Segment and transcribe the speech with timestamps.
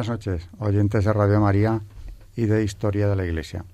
[0.00, 1.82] Buenas noches, oyentes de Radio María
[2.34, 3.66] y de Historia de la Iglesia.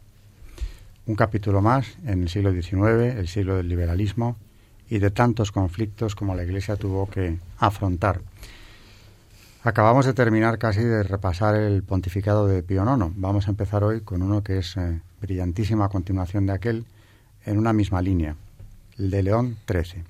[1.06, 4.34] Un capítulo más en el siglo XIX, el siglo del liberalismo
[4.90, 8.22] y de tantos conflictos como la Iglesia tuvo que afrontar.
[9.62, 13.12] Acabamos de terminar casi de repasar el pontificado de Pío IX.
[13.14, 16.86] Vamos a empezar hoy con uno que es eh, brillantísima continuación de aquel
[17.44, 18.34] en una misma línea,
[18.98, 20.02] el de León XIII.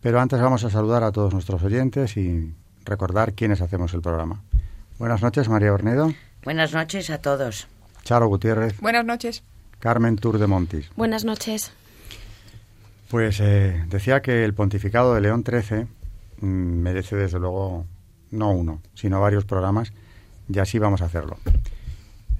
[0.00, 4.40] Pero antes vamos a saludar a todos nuestros oyentes y recordar quiénes hacemos el programa.
[4.98, 6.14] Buenas noches, María Ornedo.
[6.44, 7.66] Buenas noches a todos.
[8.04, 8.80] Charo Gutiérrez.
[8.80, 9.42] Buenas noches.
[9.80, 10.88] Carmen Tour de Montis.
[10.94, 11.72] Buenas noches.
[13.10, 15.88] Pues eh, decía que el pontificado de León XIII
[16.40, 17.86] mm, merece desde luego
[18.30, 19.92] no uno, sino varios programas,
[20.48, 21.38] y así vamos a hacerlo.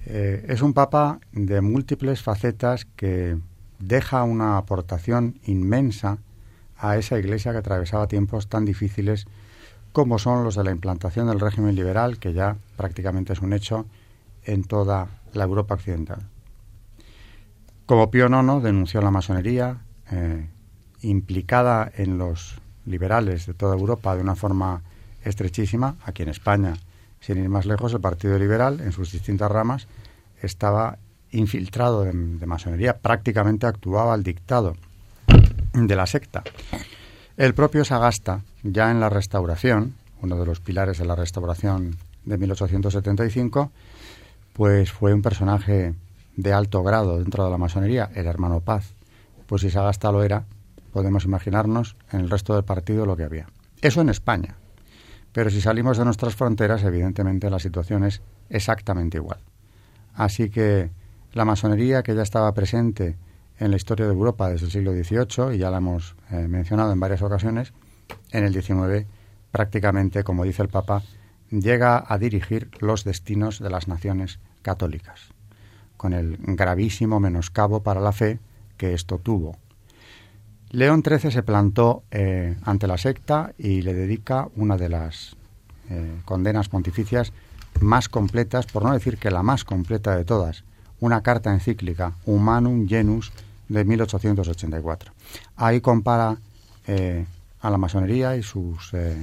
[0.05, 3.37] Eh, es un papa de múltiples facetas que
[3.79, 6.19] deja una aportación inmensa
[6.77, 9.27] a esa iglesia que atravesaba tiempos tan difíciles
[9.95, 13.85] como son los de la implantación del régimen liberal, que ya prácticamente es un hecho
[14.43, 16.19] en toda la Europa occidental.
[17.85, 19.77] Como Pío IX denunció la masonería,
[20.11, 20.49] eh,
[20.99, 24.81] implicada en los liberales de toda Europa de una forma
[25.23, 26.73] estrechísima, aquí en España,
[27.21, 29.87] sin ir más lejos, el Partido Liberal, en sus distintas ramas,
[30.41, 30.97] estaba
[31.31, 34.75] infiltrado de, de masonería, prácticamente actuaba al dictado
[35.73, 36.43] de la secta.
[37.37, 42.37] El propio Sagasta, ya en la restauración, uno de los pilares de la restauración de
[42.37, 43.71] 1875,
[44.53, 45.93] pues fue un personaje
[46.35, 48.93] de alto grado dentro de la masonería, el hermano Paz.
[49.45, 50.45] Pues si Sagasta lo era,
[50.91, 53.47] podemos imaginarnos en el resto del partido lo que había.
[53.81, 54.55] Eso en España.
[55.31, 59.39] Pero si salimos de nuestras fronteras, evidentemente la situación es exactamente igual.
[60.15, 60.89] Así que
[61.33, 63.17] la masonería que ya estaba presente
[63.59, 66.91] en la historia de Europa desde el siglo XVIII, y ya la hemos eh, mencionado
[66.91, 67.73] en varias ocasiones,
[68.31, 69.07] en el XIX
[69.51, 71.01] prácticamente, como dice el Papa,
[71.49, 75.29] llega a dirigir los destinos de las naciones católicas,
[75.95, 78.39] con el gravísimo menoscabo para la fe
[78.75, 79.55] que esto tuvo.
[80.71, 85.37] León XIII se plantó eh, ante la secta y le dedica una de las
[85.89, 87.31] eh, condenas pontificias
[87.79, 90.65] más completas, por no decir que la más completa de todas,
[90.99, 93.31] una carta encíclica, Humanum Genus,
[93.69, 95.13] de 1884.
[95.55, 96.37] Ahí compara
[96.87, 97.25] eh,
[97.65, 99.17] a la masonería y sus, eh,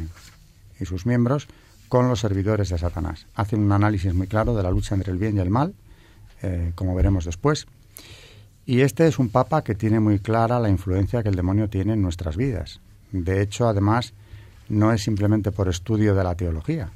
[0.81, 1.47] y sus miembros
[1.89, 3.27] con los servidores de Satanás.
[3.37, 5.75] Hace un análisis muy claro de la lucha entre el bien y el mal,
[6.43, 7.67] eh, como veremos después.
[8.67, 11.93] Y este es un papa que tiene muy clara la influencia que el demonio tiene
[11.93, 12.81] en nuestras vidas.
[13.13, 14.13] De hecho, además,
[14.69, 16.91] no es simplemente por estudio de la teología,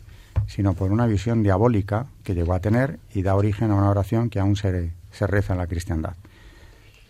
[0.48, 4.30] sino por una visión diabólica que llegó a tener y da origen a una oración
[4.30, 6.14] que aún se, se reza en la cristiandad.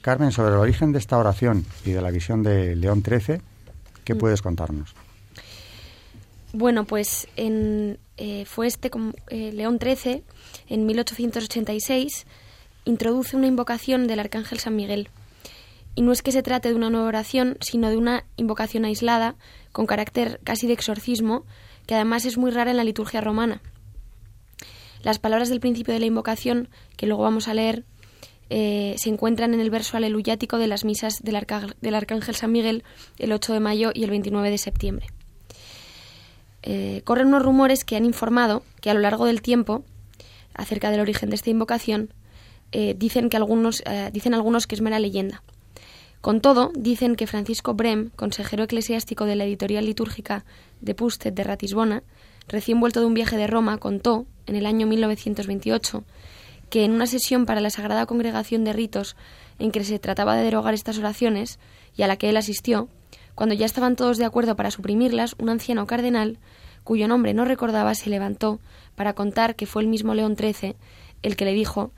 [0.03, 3.41] Carmen, sobre el origen de esta oración y de la visión de León XIII,
[4.07, 4.19] ¿qué mm.
[4.19, 4.95] puedes contarnos?
[6.55, 8.91] Bueno, pues en, eh, fue este
[9.29, 10.23] eh, León XIII,
[10.69, 12.27] en 1886,
[12.87, 15.11] introduce una invocación del Arcángel San Miguel.
[15.95, 19.35] Y no es que se trate de una nueva oración, sino de una invocación aislada,
[19.73, 21.45] con carácter casi de exorcismo,
[21.87, 23.61] que además es muy rara en la liturgia romana.
[25.03, 27.85] Las palabras del principio de la invocación, que luego vamos a leer,
[28.49, 31.37] eh, se encuentran en el verso aleluyático de las misas del,
[31.95, 32.85] Arcángel San Miguel
[33.19, 35.07] el 8 de mayo y el 29 de septiembre.
[36.63, 39.85] Eh, corren unos rumores que han informado que a lo largo del tiempo,
[40.55, 42.13] acerca del origen de esta invocación,
[42.73, 43.83] eh, dicen, que algunos,
[44.13, 45.43] dicen algunos que es mera leyenda.
[46.21, 50.45] Con todo, dicen que Francisco Brem, consejero eclesiástico de la editorial litúrgica
[50.81, 52.03] de Pustet de Ratisbona,
[52.49, 56.05] recién vuelto de un viaje de Roma, contó, en el año 1928,
[56.77, 59.17] que en una sesión para la Sagrada Congregación de Ritos
[59.59, 61.59] en que se trataba de derogar estas oraciones
[61.97, 62.91] y a la que él asistió,
[63.35, 66.39] cuando ya estaban todos de acuerdo para suprimirlas, un anciano cardenal,
[66.85, 68.61] cuyo nombre no recordaba, se levantó
[68.95, 70.77] para contar que fue el mismo León XIII
[71.23, 71.93] el que le dijo,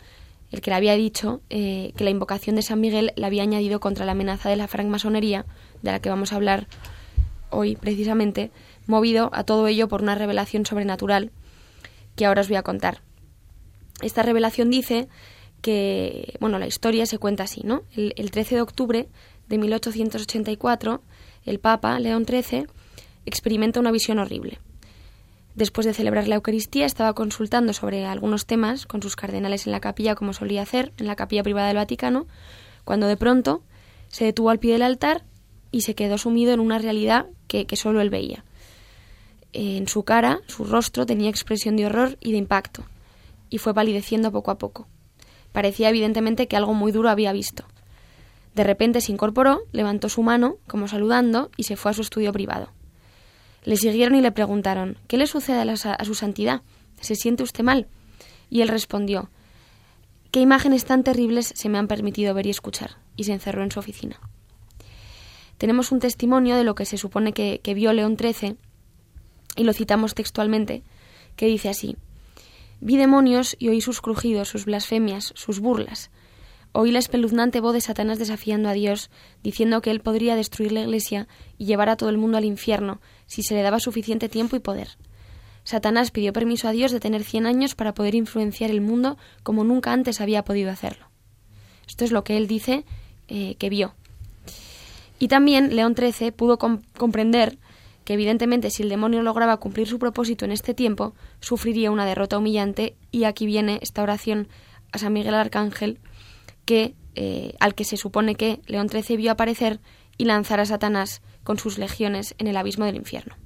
[0.53, 3.81] el que le había dicho eh, que la invocación de San Miguel le había añadido
[3.81, 5.45] contra la amenaza de la francmasonería,
[5.83, 6.69] de la que vamos a hablar
[7.51, 8.53] hoy precisamente,
[8.87, 11.33] movido a todo ello por una revelación sobrenatural
[12.15, 13.08] que ahora os voy a contar.
[14.03, 15.09] Esta revelación dice
[15.61, 17.83] que, bueno, la historia se cuenta así, ¿no?
[17.97, 19.09] El, el 13 de octubre
[19.49, 21.03] de 1884,
[21.45, 22.67] el Papa, León XIII,
[23.27, 24.59] experimenta una visión horrible.
[25.55, 29.81] Después de celebrar la Eucaristía, estaba consultando sobre algunos temas con sus cardenales en la
[29.81, 32.27] capilla, como solía hacer en la capilla privada del Vaticano,
[32.85, 33.63] cuando de pronto
[34.09, 35.25] se detuvo al pie del altar
[35.73, 38.45] y se quedó sumido en una realidad que, que solo él veía.
[39.53, 42.85] En su cara, su rostro tenía expresión de horror y de impacto,
[43.51, 44.89] y fue palideciendo poco a poco.
[45.53, 47.65] Parecía evidentemente que algo muy duro había visto.
[48.55, 52.33] De repente se incorporó, levantó su mano, como saludando, y se fue a su estudio
[52.33, 52.71] privado.
[53.65, 56.63] Le siguieron y le preguntaron ¿Qué le sucede a, su santidad?
[57.01, 57.87] ¿Se siente usted mal?
[58.51, 59.31] Y él respondió
[60.31, 62.97] ¿Qué imágenes tan terribles se me han permitido ver y escuchar?
[63.17, 64.21] Y se encerró en su oficina.
[65.57, 68.57] Tenemos un testimonio de lo que se supone que, que vio León XIII,
[69.57, 70.83] y lo citamos textualmente,
[71.35, 71.97] que dice así
[72.81, 76.11] Vi demonios y oí sus crujidos, sus blasfemias, sus burlas.
[76.73, 79.11] Oí la espeluznante voz de Satanás desafiando a Dios,
[79.43, 81.27] diciendo que él podría destruir la Iglesia
[81.57, 84.61] y llevar a todo el mundo al infierno si se le daba suficiente tiempo y
[84.61, 84.97] poder.
[85.65, 89.65] Satanás pidió permiso a Dios de tener cien años para poder influenciar el mundo como
[89.65, 91.11] nunca antes había podido hacerlo.
[91.87, 92.85] Esto es lo que él dice
[93.29, 93.95] eh, que vio.
[95.19, 97.59] Y también León XIII pudo comprender
[98.09, 102.39] que evidentemente si el demonio lograba cumplir su propósito en este tiempo, sufriría una derrota
[102.39, 104.49] humillante y aquí viene esta oración
[104.93, 105.99] a San Miguel Arcángel
[106.65, 109.79] que, eh, al que se supone que León XIII vio aparecer
[110.17, 113.37] y lanzar a Satanás con sus legiones en el abismo del infierno.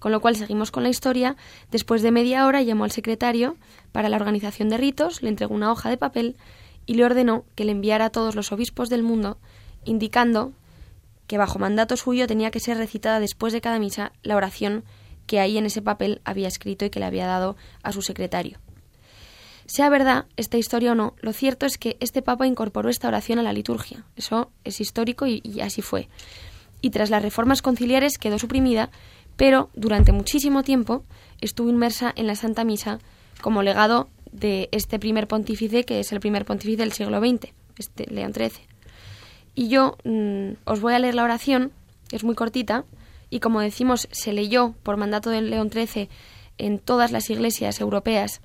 [0.00, 1.36] Con lo cual seguimos con la historia.
[1.70, 3.56] Después de media hora llamó al secretario
[3.92, 6.36] para la organización de ritos, le entregó una hoja de papel
[6.84, 9.38] y le ordenó que le enviara a todos los obispos del mundo,
[9.84, 10.52] indicando
[11.30, 14.82] que bajo mandato suyo tenía que ser recitada después de cada misa la oración
[15.28, 17.54] que ahí en ese papel había escrito y que le había dado
[17.84, 18.58] a su secretario.
[19.64, 23.38] Sea verdad esta historia o no, lo cierto es que este Papa incorporó esta oración
[23.38, 24.04] a la liturgia.
[24.16, 26.08] Eso es histórico y, así fue.
[26.80, 28.90] Y tras las reformas conciliares quedó suprimida,
[29.36, 31.04] pero durante muchísimo tiempo
[31.40, 32.98] estuvo inmersa en la Santa Misa
[33.40, 38.12] como legado de este primer pontífice, que es el primer pontífice del siglo XX, este
[38.12, 38.69] León XIII.
[39.54, 41.72] Y yo mm, os voy a leer la oración,
[42.12, 42.84] es muy cortita,
[43.30, 46.08] y como decimos, se leyó por mandato de León XIII
[46.58, 48.40] en todas las iglesias europeas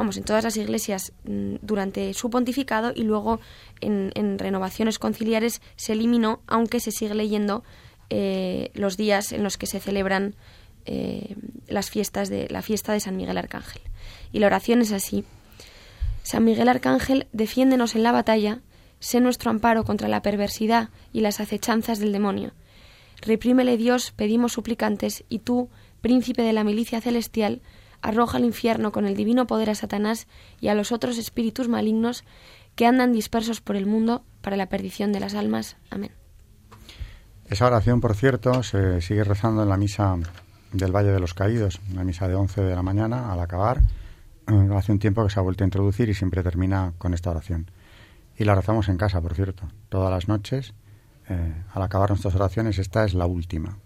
[0.00, 3.38] vamos, en todas las iglesias mm, durante su pontificado y luego
[3.80, 7.62] en, renovaciones conciliares se eliminó, aunque se sigue leyendo
[8.08, 10.34] eh, los días en los que se celebran
[10.86, 11.36] eh,
[11.68, 13.82] las fiestas de la fiesta de San Miguel Arcángel.
[14.32, 15.24] Y la oración es así:
[16.22, 18.60] San Miguel Arcángel, defiéndenos en la batalla,
[19.00, 22.52] sé nuestro amparo contra la perversidad y las acechanzas del demonio.
[23.20, 25.68] Reprímele Dios, pedimos suplicantes, y tú,
[26.00, 27.60] príncipe de la milicia celestial,
[28.02, 30.26] arroja al infierno con el divino poder a Satanás
[30.60, 32.24] y a los otros espíritus malignos
[32.76, 35.76] que andan dispersos por el mundo para la perdición de las almas.
[35.90, 36.12] Amén.
[37.46, 40.16] Esa oración, por cierto, se sigue rezando en la misa
[40.72, 43.80] del Valle de los Caídos, una misa de 11 de la mañana al acabar.
[44.74, 47.70] Hace un tiempo que se ha vuelto a introducir y siempre termina con esta oración.
[48.40, 50.72] Y la rezamos en casa, por cierto, todas las noches.
[51.28, 53.76] Eh, al acabar nuestras oraciones, esta es la última.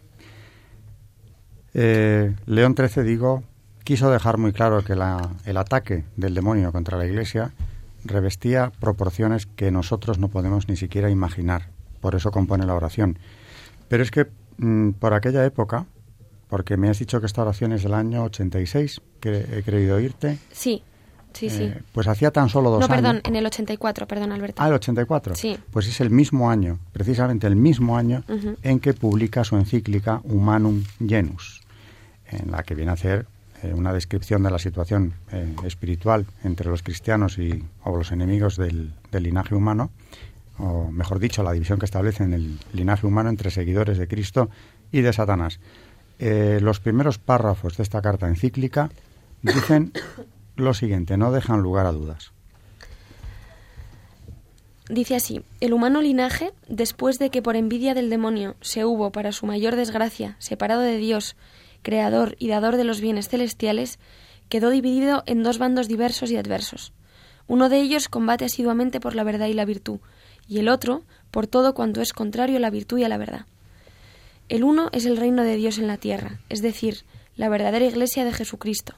[1.74, 3.42] Eh, León XIII, digo,
[3.82, 7.50] quiso dejar muy claro que el ataque del demonio contra la Iglesia
[8.04, 11.70] revestía proporciones que nosotros no podemos ni siquiera imaginar.
[12.00, 13.18] Por eso compone la oración.
[13.88, 15.86] Pero es que mm, por aquella época,
[16.48, 20.38] porque me has dicho que esta oración es del año 86, que he creído oírte.
[20.52, 20.84] Sí,
[21.34, 21.64] sí, sí.
[21.64, 22.88] Eh, pues hacía tan solo dos años.
[22.88, 24.62] No, perdón, en el 84, perdón, Alberto.
[24.62, 25.34] Ah, el 84.
[25.34, 25.58] Sí.
[25.70, 28.24] Pues es el mismo año, precisamente el mismo año,
[28.62, 31.62] en que publica su encíclica Humanum Genus,
[32.30, 33.26] en la que viene a hacer
[33.62, 38.56] eh, una descripción de la situación eh, espiritual entre los cristianos y, o los enemigos
[38.56, 39.90] del, linaje humano,
[40.58, 44.50] o mejor dicho, la división que establece en el linaje humano entre seguidores de Cristo
[44.92, 45.58] y de Satanás.
[46.20, 48.88] Los primeros párrafos de esta carta encíclica
[49.42, 49.92] dicen
[50.56, 52.32] lo siguiente, no dejan lugar a dudas.
[54.88, 59.32] Dice así, el humano linaje, después de que por envidia del demonio se hubo, para
[59.32, 61.36] su mayor desgracia, separado de Dios
[61.84, 64.00] creador y dador de los bienes celestiales,
[64.48, 66.92] quedó dividido en dos bandos diversos y adversos.
[67.46, 70.00] Uno de ellos combate asiduamente por la verdad y la virtud,
[70.48, 73.46] y el otro por todo cuanto es contrario a la virtud y a la verdad.
[74.48, 77.04] El uno es el reino de Dios en la tierra, es decir,
[77.36, 78.94] la verdadera iglesia de Jesucristo,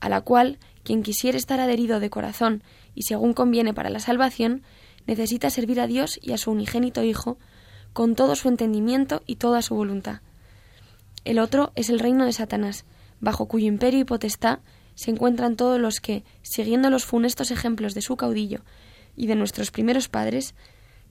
[0.00, 2.62] a la cual quien quisiera estar adherido de corazón
[2.94, 4.62] y según conviene para la salvación,
[5.06, 7.38] necesita servir a Dios y a su unigénito Hijo
[7.92, 10.20] con todo su entendimiento y toda su voluntad.
[11.24, 12.84] El otro es el reino de Satanás,
[13.20, 14.58] bajo cuyo imperio y potestad
[14.94, 18.60] se encuentran todos los que, siguiendo los funestos ejemplos de su caudillo
[19.16, 20.54] y de nuestros primeros padres,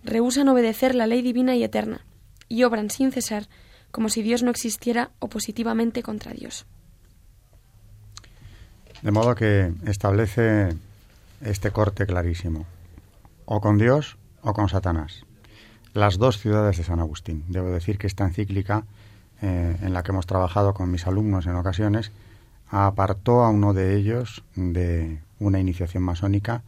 [0.03, 2.05] rehusan obedecer la ley divina y eterna,
[2.47, 3.47] y obran sin cesar
[3.91, 6.65] como si Dios no existiera opositivamente contra Dios.
[9.03, 10.69] De modo que establece
[11.41, 12.65] este corte clarísimo,
[13.43, 15.25] o con Dios o con Satanás.
[15.93, 17.43] Las dos ciudades de San Agustín.
[17.49, 18.85] Debo decir que esta encíclica,
[19.41, 22.13] eh, en la que hemos trabajado con mis alumnos en ocasiones,
[22.69, 26.63] apartó a uno de ellos de una iniciación masónica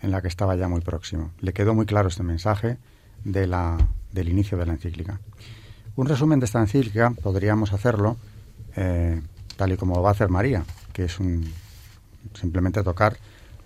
[0.00, 1.32] en la que estaba ya muy próximo.
[1.40, 2.78] Le quedó muy claro este mensaje
[3.24, 3.76] de la,
[4.10, 5.20] del inicio de la encíclica.
[5.96, 8.16] Un resumen de esta encíclica podríamos hacerlo
[8.74, 9.20] eh,
[9.58, 10.64] tal y como lo va a hacer María,
[10.94, 11.44] que es un,
[12.34, 13.16] simplemente tocar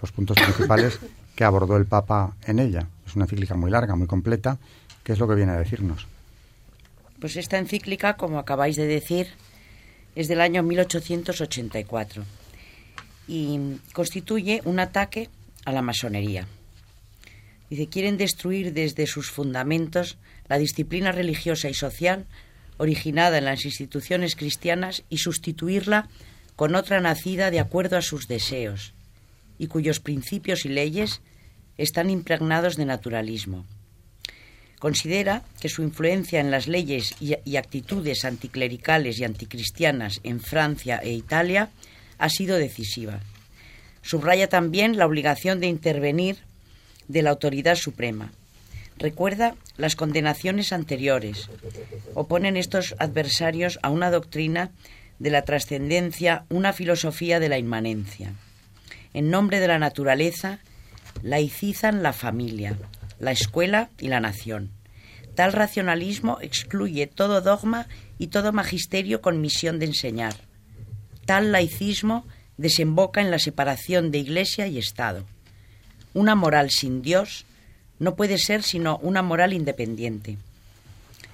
[0.01, 0.99] los puntos principales
[1.37, 2.89] que abordó el Papa en ella.
[3.07, 4.59] Es una encíclica muy larga, muy completa.
[5.03, 6.07] ¿Qué es lo que viene a decirnos?
[7.21, 9.29] Pues esta encíclica, como acabáis de decir,
[10.15, 12.25] es del año 1884
[13.29, 15.29] y constituye un ataque
[15.65, 16.47] a la masonería.
[17.71, 20.17] Dice, quieren destruir desde sus fundamentos
[20.49, 22.27] la disciplina religiosa y social
[22.79, 26.09] originada en las instituciones cristianas y sustituirla
[26.59, 28.93] con otra nacida de acuerdo a sus deseos
[29.59, 31.21] y cuyos principios y leyes
[31.77, 33.65] están impregnados de naturalismo.
[34.81, 41.13] Considera que su influencia en las leyes y, actitudes anticlericales y anticristianas en Francia e
[41.13, 41.71] Italia
[42.19, 43.21] ha sido decisiva.
[44.03, 46.39] Subraya también la obligación de intervenir
[47.07, 48.33] de la autoridad suprema.
[48.97, 51.51] Recuerda las condenaciones anteriores.
[52.15, 54.73] Oponen estos adversarios a una doctrina
[55.19, 58.33] de la trascendencia, una filosofía de la inmanencia.
[59.15, 60.61] En nombre de la naturaleza,
[61.23, 62.77] laicizan la familia,
[63.19, 64.71] la escuela y la nación.
[65.35, 67.87] Tal racionalismo excluye todo dogma
[68.19, 70.35] y todo magisterio con misión de enseñar.
[71.27, 75.25] Tal laicismo desemboca en la separación de Iglesia y Estado.
[76.15, 77.45] Una moral sin Dios
[77.99, 80.39] no puede ser sino una moral independiente.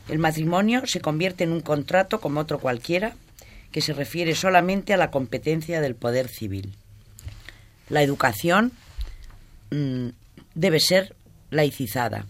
[0.09, 3.15] El matrimonio se convierte en un contrato como otro cualquiera
[3.75, 6.77] que se refiere solamente a la competencia del poder civil.
[7.89, 8.71] La educación
[9.73, 10.11] mm,
[10.55, 11.17] debe ser
[11.51, 12.25] laicizada.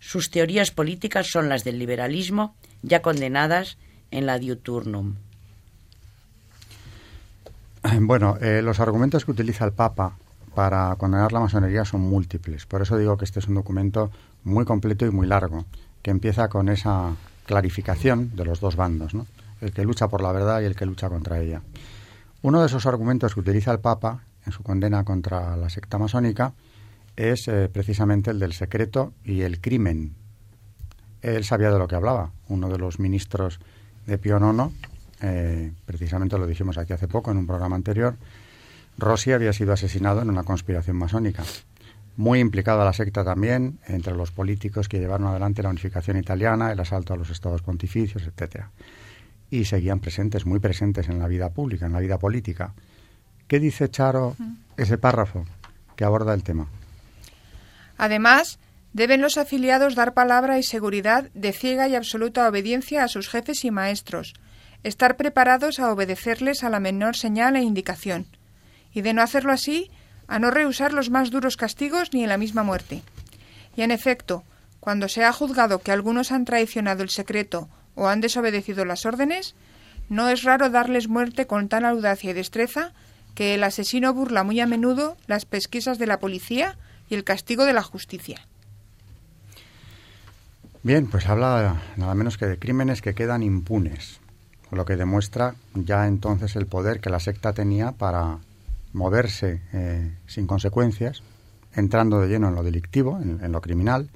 [0.00, 3.78] Sus teorías políticas son las del liberalismo, ya condenadas
[4.10, 5.14] en la Diuturnum.
[8.00, 10.16] Bueno, eh, los argumentos que utiliza el Papa
[10.52, 12.66] para condenar la masonería son múltiples.
[12.66, 14.10] Por eso digo que este es un documento
[14.42, 15.64] muy completo y muy largo,
[16.02, 17.14] que empieza con esa
[17.46, 19.28] clarificación de los dos bandos, ¿no?
[19.62, 21.62] El que lucha por la verdad y el que lucha contra ella.
[22.42, 26.52] Uno de esos argumentos que utiliza el Papa en su condena contra la secta masónica
[27.16, 30.14] es eh, precisamente el del secreto y el crimen.
[31.20, 32.32] Él sabía de lo que hablaba.
[32.48, 33.60] Uno de los ministros
[34.06, 34.74] de Pío IX,
[35.20, 38.16] eh, precisamente lo dijimos aquí hace poco en un programa anterior,
[38.98, 41.44] Rossi había sido asesinado en una conspiración masónica.
[42.16, 46.80] Muy implicada la secta también entre los políticos que llevaron adelante la unificación italiana, el
[46.80, 48.70] asalto a los estados pontificios, etcétera.
[49.52, 52.72] Y seguían presentes, muy presentes en la vida pública, en la vida política.
[53.46, 54.34] ¿Qué dice Charo
[54.78, 55.44] ese párrafo
[55.94, 56.68] que aborda el tema?
[57.98, 58.58] Además,
[58.94, 63.66] deben los afiliados dar palabra y seguridad de ciega y absoluta obediencia a sus jefes
[63.66, 64.32] y maestros,
[64.84, 68.24] estar preparados a obedecerles a la menor señal e indicación,
[68.94, 69.90] y de no hacerlo así,
[70.28, 73.02] a no rehusar los más duros castigos ni en la misma muerte.
[73.76, 74.44] Y en efecto,
[74.80, 79.54] cuando se ha juzgado que algunos han traicionado el secreto o han desobedecido las órdenes,
[80.08, 82.92] no es raro darles muerte con tal audacia y destreza
[83.34, 86.76] que el asesino burla muy a menudo las pesquisas de la policía
[87.08, 88.46] y el castigo de la justicia.
[90.82, 94.20] Bien, pues habla nada menos que de crímenes que quedan impunes,
[94.70, 98.38] lo que demuestra ya entonces el poder que la secta tenía para
[98.92, 101.22] moverse eh, sin consecuencias,
[101.74, 104.10] entrando de lleno en lo delictivo, en, lo criminal,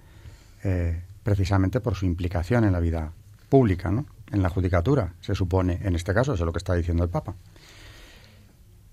[0.64, 3.12] eh, precisamente por su implicación en la vida
[3.48, 4.06] pública, ¿no?
[4.32, 7.34] en la judicatura, se supone, en este caso, es lo que está diciendo el Papa.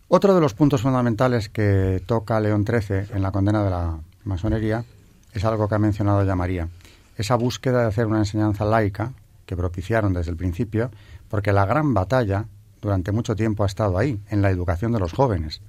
[0.08, 4.86] Otro de los puntos fundamentales que toca León XIII en la condena de la masonería
[5.34, 6.70] es algo que ha mencionado ya María,
[7.18, 9.14] esa búsqueda de hacer una enseñanza laica
[9.46, 10.92] que propiciaron desde el principio,
[11.30, 12.46] porque la gran batalla
[12.82, 15.62] durante mucho tiempo ha estado ahí, en la educación de los jóvenes,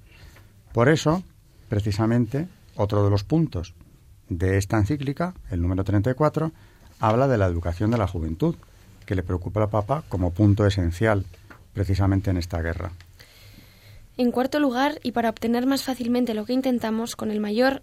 [0.72, 1.22] por eso,
[1.68, 3.74] precisamente, otro de los puntos
[4.28, 6.50] de esta encíclica, el número 34,
[6.98, 8.56] habla de la educación de la juventud,
[9.06, 11.25] que le preocupa al Papa como punto esencial
[11.73, 12.92] precisamente en esta guerra.
[14.16, 17.82] En cuarto lugar, y para obtener más fácilmente lo que intentamos, con el mayor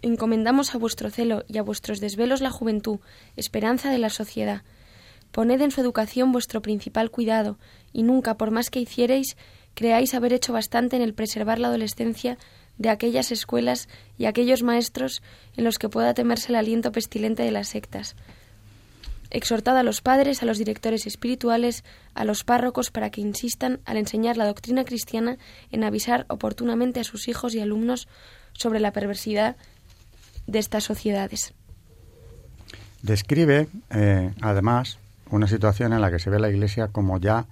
[0.00, 2.98] encomendamos a vuestro celo y a vuestros desvelos la juventud,
[3.36, 4.62] esperanza de la sociedad.
[5.30, 7.58] Poned en su educación vuestro principal cuidado,
[7.92, 9.36] y nunca, por más que hiciereis,
[9.74, 12.38] creáis haber hecho bastante en el preservar la adolescencia
[12.78, 15.22] de aquellas escuelas y aquellos maestros
[15.56, 18.16] en los que pueda temerse el aliento pestilente de las sectas.
[19.30, 23.96] Exhortad a los padres, a los directores espirituales, a los párrocos para que insistan al
[23.96, 25.38] enseñar la doctrina cristiana
[25.70, 28.08] en avisar oportunamente a sus hijos y alumnos
[28.52, 29.56] sobre la perversidad
[30.46, 31.54] de estas sociedades.
[33.02, 34.98] Describe, eh, además,
[35.30, 37.46] una situación en la que se ve la Iglesia como ya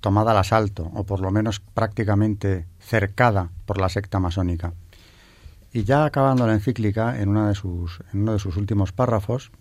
[0.00, 4.74] tomada al asalto, o por lo menos prácticamente cercada por la secta masónica.
[5.72, 9.52] Y ya acabando la encíclica, en, una de sus, en uno de sus últimos párrafos,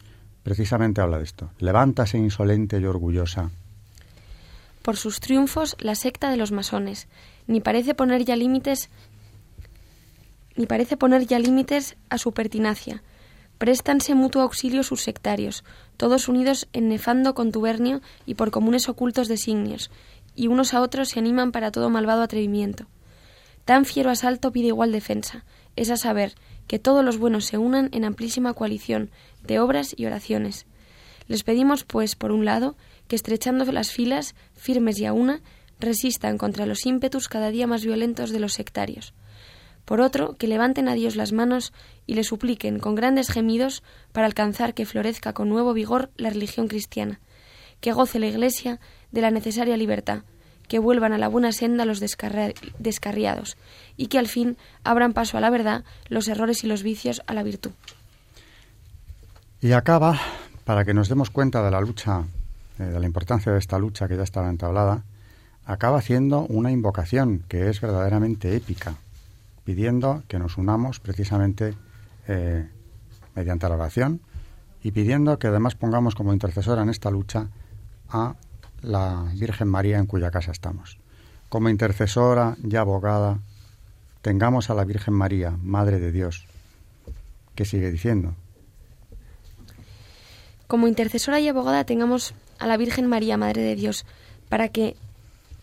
[0.43, 1.51] precisamente habla de esto.
[1.59, 3.51] Levántase insolente y orgullosa.
[4.81, 7.07] Por sus triunfos, la secta de los masones
[7.47, 8.89] ni parece poner ya límites
[10.55, 13.01] ni parece poner ya límites a su pertinacia.
[13.57, 15.63] Préstanse mutuo auxilio sus sectarios,
[15.97, 19.91] todos unidos en nefando contubernio y por comunes ocultos designios,
[20.35, 22.85] y unos a otros se animan para todo malvado atrevimiento.
[23.65, 25.45] Tan fiero asalto pide igual defensa,
[25.75, 26.35] es a saber,
[26.67, 29.09] que todos los buenos se unan en amplísima coalición
[29.43, 30.65] de obras y oraciones.
[31.27, 32.75] Les pedimos, pues, por un lado,
[33.07, 35.41] que estrechando las filas, firmes y a una,
[35.79, 39.13] resistan contra los ímpetus cada día más violentos de los sectarios.
[39.85, 41.73] Por otro, que levanten a Dios las manos
[42.05, 46.67] y le supliquen con grandes gemidos para alcanzar que florezca con nuevo vigor la religión
[46.67, 47.19] cristiana,
[47.79, 48.79] que goce la Iglesia
[49.11, 50.23] de la necesaria libertad,
[50.71, 53.57] que vuelvan a la buena senda los descarriados
[53.97, 57.33] y que al fin abran paso a la verdad, los errores y los vicios a
[57.33, 57.71] la virtud.
[59.59, 60.17] Y acaba,
[60.63, 62.23] para que nos demos cuenta de la lucha,
[62.79, 65.03] eh, de la importancia de esta lucha que ya estaba entablada,
[65.65, 68.95] acaba haciendo una invocación que es verdaderamente épica,
[69.65, 71.73] pidiendo que nos unamos precisamente
[72.29, 72.65] eh,
[73.35, 74.21] mediante la oración
[74.81, 77.49] y pidiendo que además pongamos como intercesora en esta lucha
[78.07, 78.35] a
[78.81, 80.97] la Virgen María en cuya casa estamos.
[81.49, 83.39] Como intercesora y abogada,
[84.21, 86.45] tengamos a la Virgen María, Madre de Dios.
[87.55, 88.35] ¿Qué sigue diciendo?
[90.67, 94.05] Como intercesora y abogada tengamos a la Virgen María, Madre de Dios,
[94.47, 94.95] para que,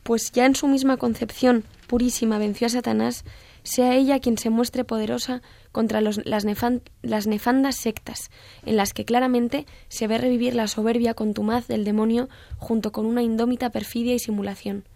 [0.02, 3.24] pues ya en su misma concepción purísima venció a Satanás,
[3.62, 5.42] sea ella quien se muestre poderosa
[5.78, 6.44] contra las, las
[7.28, 8.32] nefandas sectas,
[8.66, 13.22] en las que claramente se ve revivir la soberbia contumaz del demonio junto con una
[13.22, 14.88] indómita perfidia y simulación.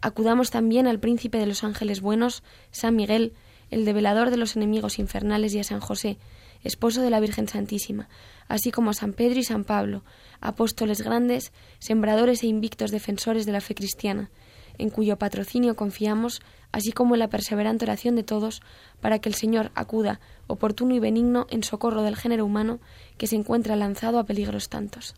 [0.00, 3.34] Acudamos también al príncipe de los ángeles buenos, San Miguel,
[3.70, 6.18] el develador de los enemigos infernales, y a San José,
[6.64, 8.08] esposo de la Virgen Santísima,
[8.48, 10.02] así como a San Pedro y San Pablo,
[10.40, 14.32] apóstoles grandes, sembradores e invictos defensores de la fe cristiana,
[14.76, 16.42] en cuyo patrocinio confiamos,
[16.76, 18.60] así como la perseverante oración de todos,
[19.00, 22.80] para que el Señor acuda, oportuno y benigno, en socorro del género humano
[23.16, 25.14] que se encuentra lanzado a peligros tantos.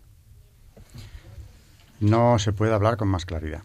[1.99, 3.62] No se puede hablar con más claridad.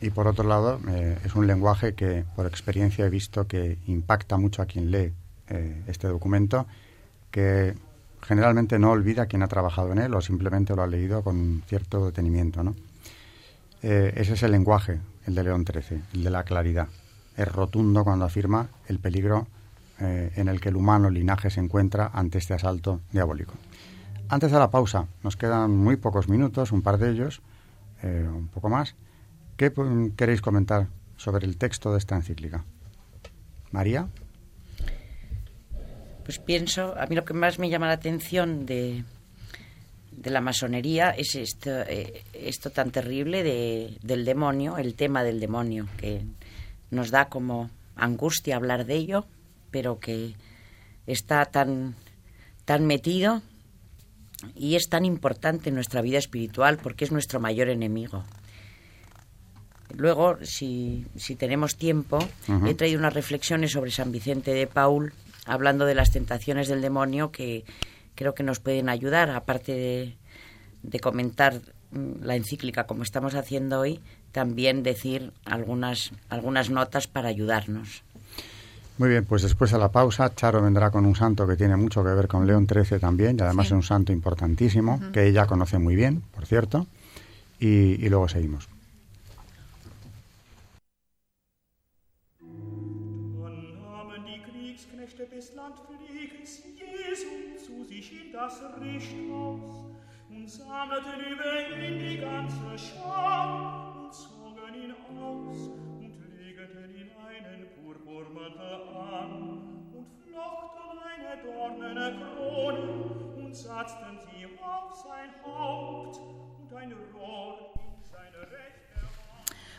[0.00, 4.36] Y por otro lado, eh, es un lenguaje que por experiencia he visto que impacta
[4.36, 5.12] mucho a quien lee
[5.48, 6.66] eh, este documento,
[7.32, 7.74] que
[8.22, 12.06] generalmente no olvida quien ha trabajado en él o simplemente lo ha leído con cierto
[12.06, 12.62] detenimiento.
[12.62, 12.76] ¿no?
[13.82, 16.86] Eh, ese es el lenguaje el de León XIII, el de la claridad.
[17.36, 19.46] Es rotundo cuando afirma el peligro
[20.00, 23.54] eh, en el que el humano linaje se encuentra ante este asalto diabólico.
[24.28, 27.42] Antes de la pausa, nos quedan muy pocos minutos, un par de ellos,
[28.02, 28.94] eh, un poco más.
[29.56, 29.72] ¿Qué
[30.16, 32.64] queréis comentar sobre el texto de esta encíclica?
[33.70, 34.08] María.
[36.24, 39.04] Pues pienso, a mí lo que más me llama la atención de,
[40.10, 45.40] de la masonería es esto, eh, esto tan terrible de, del demonio, el tema del
[45.40, 46.22] demonio, que
[46.92, 49.26] nos da como angustia hablar de ello,
[49.70, 50.36] pero que
[51.06, 51.96] está tan,
[52.64, 53.42] tan metido
[54.54, 58.24] y es tan importante en nuestra vida espiritual porque es nuestro mayor enemigo.
[59.94, 62.18] Luego, si, si tenemos tiempo,
[62.66, 65.12] he traído unas reflexiones sobre San Vicente de Paul,
[65.44, 67.64] hablando de las tentaciones del demonio que
[68.14, 70.16] creo que nos pueden ayudar, aparte
[70.82, 74.00] de, comentar mm, la encíclica como estamos haciendo hoy,
[74.32, 78.02] también decir algunas, algunas notas para ayudarnos.
[78.98, 82.02] Muy bien, pues después de la pausa, Charo vendrá con un santo que tiene mucho
[82.04, 85.78] que ver con León XIII también, y además es un santo importantísimo, que ella conoce
[85.78, 86.86] muy bien, por cierto,
[87.58, 88.71] y luego seguimos.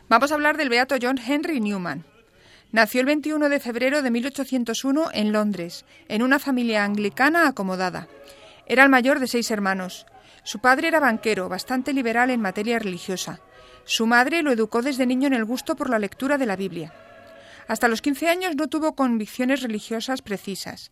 [0.09, 2.05] Vamos a hablar del beato John Henry Newman.
[2.71, 8.07] Nació el 21 de febrero de 1801 en Londres, en una familia anglicana acomodada.
[8.67, 10.05] Era el mayor de seis hermanos.
[10.43, 13.39] Su padre era banquero, bastante liberal en materia religiosa.
[13.85, 16.93] Su madre lo educó desde niño en el gusto por la lectura de la Biblia.
[17.67, 20.91] Hasta los 15 años no tuvo convicciones religiosas precisas.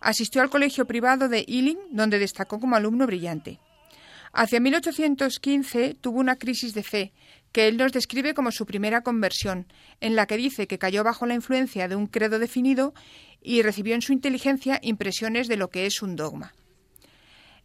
[0.00, 3.60] Asistió al colegio privado de Ealing, donde destacó como alumno brillante.
[4.32, 7.12] Hacia 1815 tuvo una crisis de fe,
[7.52, 9.66] que él nos describe como su primera conversión,
[10.00, 12.94] en la que dice que cayó bajo la influencia de un credo definido
[13.42, 16.54] y recibió en su inteligencia impresiones de lo que es un dogma.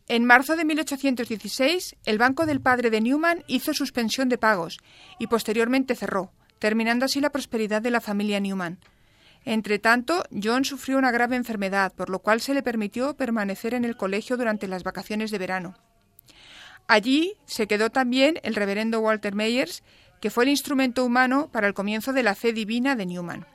[0.08, 4.78] En marzo de 1816, el banco del padre de Newman hizo suspensión de pagos
[5.20, 8.80] y posteriormente cerró, terminando así la prosperidad de la familia Newman.
[9.46, 13.96] Entretanto, John sufrió una grave enfermedad, por lo cual se le permitió permanecer en el
[13.96, 15.76] colegio durante las vacaciones de verano.
[16.88, 19.84] Allí se quedó también el reverendo Walter Meyers,
[20.20, 23.46] que fue el instrumento humano para el comienzo de la fe divina de Newman.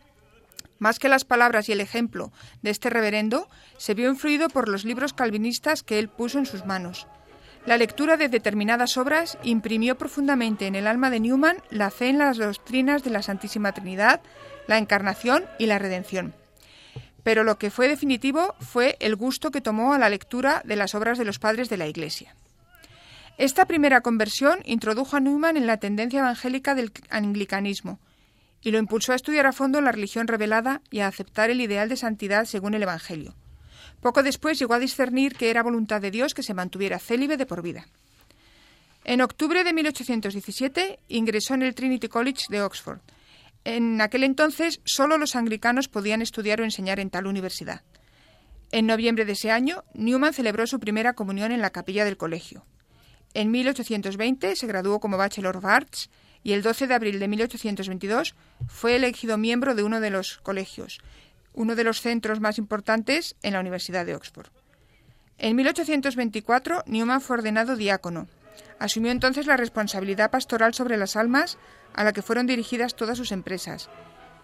[0.79, 4.85] Más que las palabras y el ejemplo de este reverendo, se vio influido por los
[4.85, 7.07] libros calvinistas que él puso en sus manos.
[7.67, 12.19] La lectura de determinadas obras imprimió profundamente en el alma de Newman la fe en
[12.19, 14.23] las doctrinas de la Santísima Trinidad,
[14.67, 16.35] la Encarnación y la Redención.
[17.23, 20.95] Pero lo que fue definitivo fue el gusto que tomó a la lectura de las
[20.95, 22.35] obras de los padres de la Iglesia.
[23.37, 28.01] Esta primera conversión introdujo a Newman en la tendencia evangélica del anglicanismo
[28.63, 31.89] y lo impulsó a estudiar a fondo la religión revelada y a aceptar el ideal
[31.89, 33.35] de santidad según el Evangelio.
[34.01, 37.47] Poco después llegó a discernir que era voluntad de Dios que se mantuviera célibe de
[37.47, 37.87] por vida.
[39.05, 43.01] En octubre de 1817 ingresó en el Trinity College de Oxford.
[43.65, 47.83] En aquel entonces solo los anglicanos podían estudiar o enseñar en tal universidad.
[48.73, 52.65] En noviembre de ese año, Newman celebró su primera comunión en la capilla del colegio.
[53.35, 56.11] En 1820 se graduó como Bachelor of Arts
[56.43, 58.35] y el 12 de abril de 1822
[58.67, 61.01] fue elegido miembro de uno de los colegios,
[61.55, 64.49] uno de los centros más importantes en la Universidad de Oxford.
[65.39, 68.29] En 1824 Newman fue ordenado diácono.
[68.79, 71.59] Asumió entonces la responsabilidad pastoral sobre las almas
[71.95, 73.89] a la que fueron dirigidas todas sus empresas.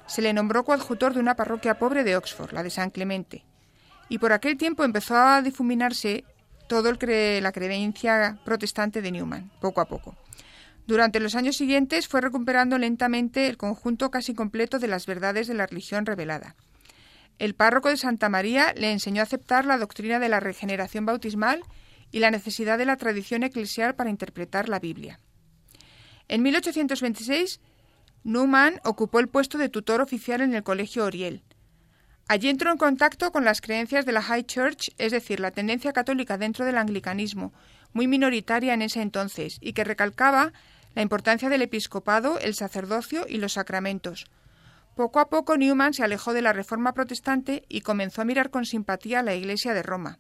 [0.07, 3.45] Se le nombró coadjutor de una parroquia pobre de Oxford, la de San Clemente.
[4.09, 6.25] Y por aquel tiempo empezó a difuminarse
[6.69, 10.17] todo el la creencia protestante de Newman, poco a poco.
[10.87, 15.55] Durante los años siguientes fue recuperando lentamente el conjunto casi completo de las verdades de
[15.55, 16.55] la religión revelada.
[17.39, 21.63] El párroco de Santa María le enseñó a aceptar la doctrina de la regeneración bautismal
[22.11, 25.21] y la necesidad de la tradición eclesial para interpretar la Biblia.
[26.29, 27.61] En 1826,
[28.25, 31.43] Newman ocupó el puesto de tutor oficial en el Colegio Oriel,
[32.29, 35.93] Allí entró en contacto con las creencias de la High Church, es decir, la tendencia
[35.93, 37.53] católica dentro del anglicanismo,
[37.93, 40.53] muy minoritaria en ese entonces, y que recalcaba
[40.97, 44.27] la importancia del episcopado, el sacerdocio y los sacramentos.
[44.97, 48.65] Poco a poco Newman se alejó de la reforma protestante y comenzó a mirar con
[48.65, 50.19] simpatía a la Iglesia de Roma.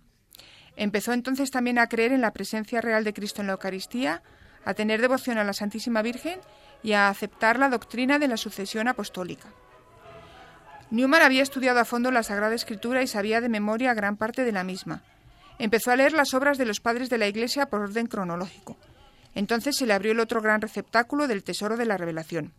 [0.76, 4.22] Empezó entonces también a creer en la presencia real de Cristo en la Eucaristía,
[4.66, 6.40] a tener devoción a la Santísima Virgen
[6.82, 9.48] y a aceptar la doctrina de la sucesión apostólica.
[10.90, 14.52] Newman había estudiado a fondo la Sagrada Escritura y sabía de memoria gran parte de
[14.52, 15.02] la misma.
[15.58, 18.76] Empezó a leer las obras de los padres de la Iglesia por orden cronológico.
[19.34, 22.52] Entonces se le abrió el otro gran receptáculo del tesoro de la revelación.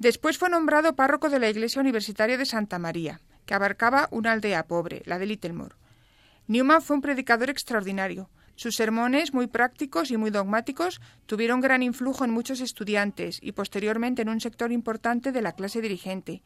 [0.00, 4.66] Después fue nombrado párroco de la Iglesia Universitaria de Santa María, que abarcaba una aldea
[4.66, 5.74] pobre, la de Littlemore.
[6.46, 8.30] Newman fue un predicador extraordinario.
[8.56, 14.22] Sus sermones, muy prácticos y muy dogmáticos, tuvieron gran influjo en muchos estudiantes y posteriormente
[14.22, 16.42] en un sector importante de la clase dirigente.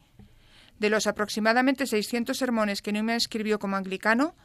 [0.77, 4.35] De los aproximadamente 600 sermones que Newman escribió como anglicano,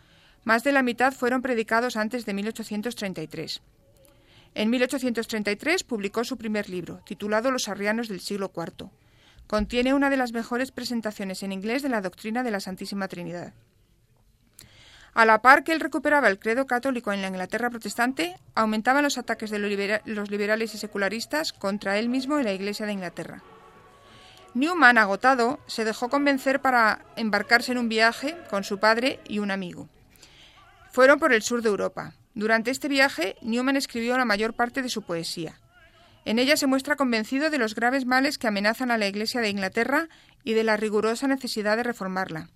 [0.45, 3.61] más de la mitad fueron predicados antes de 1833.
[4.55, 8.91] En 1833 publicó su primer libro, titulado Los arrianos del siglo IV.
[9.47, 13.53] Contiene una de las mejores presentaciones en inglés de la doctrina de la Santísima Trinidad.
[15.13, 19.19] A la par que él recuperaba el credo católico en la Inglaterra protestante, aumentaban los
[19.19, 19.59] ataques de
[20.05, 23.43] los liberales y secularistas contra él mismo y la Iglesia de Inglaterra.
[24.55, 29.51] Newman, agotado, se dejó convencer para embarcarse en un viaje con su padre y un
[29.51, 29.89] amigo.
[30.93, 32.15] Fueron por el sur de Europa.
[32.35, 35.61] Durante este viaje, Newman escribió la mayor parte de su poesía.
[36.25, 39.49] En ella se muestra convencido de los graves males que amenazan a la Iglesia de
[39.49, 40.09] Inglaterra
[40.45, 42.49] y de la rigurosa necesidad de reformarla.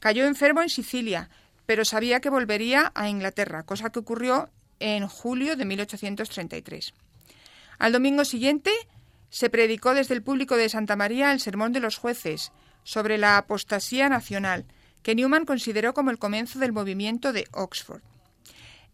[0.00, 1.30] Cayó enfermo en Sicilia,
[1.66, 4.50] pero sabía que volvería a Inglaterra, cosa que ocurrió
[4.80, 6.94] en julio de 1833.
[7.78, 8.70] Al domingo siguiente
[9.30, 12.52] se predicó desde el público de Santa María el Sermón de los Jueces
[12.84, 14.66] sobre la apostasía nacional,
[15.02, 18.02] que Newman consideró como el comienzo del movimiento de Oxford.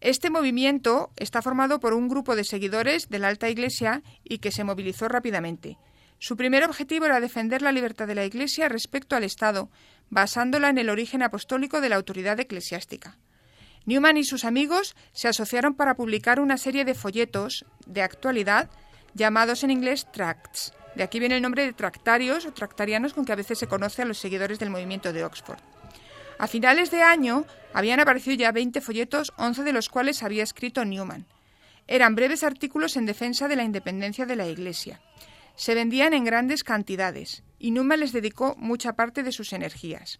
[0.01, 4.51] Este movimiento está formado por un grupo de seguidores de la Alta Iglesia y que
[4.51, 5.77] se movilizó rápidamente.
[6.17, 9.69] Su primer objetivo era defender la libertad de la Iglesia respecto al Estado,
[10.09, 13.19] basándola en el origen apostólico de la autoridad eclesiástica.
[13.85, 18.71] Newman y sus amigos se asociaron para publicar una serie de folletos de actualidad
[19.13, 20.73] llamados en inglés tracts.
[20.95, 24.01] De aquí viene el nombre de tractarios o tractarianos con que a veces se conoce
[24.01, 25.59] a los seguidores del movimiento de Oxford.
[26.41, 30.83] A finales de año habían aparecido ya 20 folletos, 11 de los cuales había escrito
[30.83, 31.27] Newman.
[31.85, 35.01] Eran breves artículos en defensa de la independencia de la Iglesia.
[35.55, 40.19] Se vendían en grandes cantidades y Newman les dedicó mucha parte de sus energías.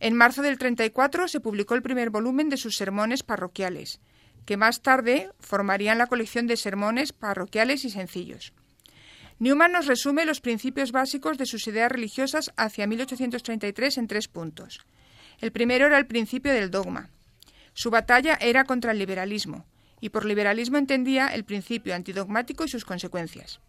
[0.00, 4.00] En marzo del 34 se publicó el primer volumen de sus sermones parroquiales,
[4.44, 8.54] que más tarde formarían la colección de sermones parroquiales y sencillos.
[9.38, 14.84] Newman nos resume los principios básicos de sus ideas religiosas hacia 1833 en tres puntos.
[15.42, 17.10] El primero era el principio del dogma.
[17.74, 19.66] Su batalla era contra el liberalismo,
[20.00, 23.60] y por liberalismo entendía el principio antidogmático y sus consecuencias.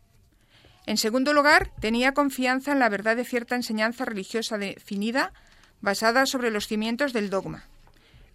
[0.86, 5.34] En segundo lugar, tenía confianza en la verdad de cierta enseñanza religiosa definida
[5.82, 7.68] basada sobre los cimientos del dogma.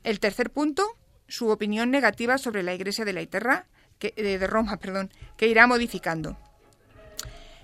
[0.03, 0.96] El tercer punto,
[1.29, 3.66] su opinión negativa sobre la Iglesia de la Iterra,
[4.01, 6.37] de, de Roma, perdón, que irá modificando.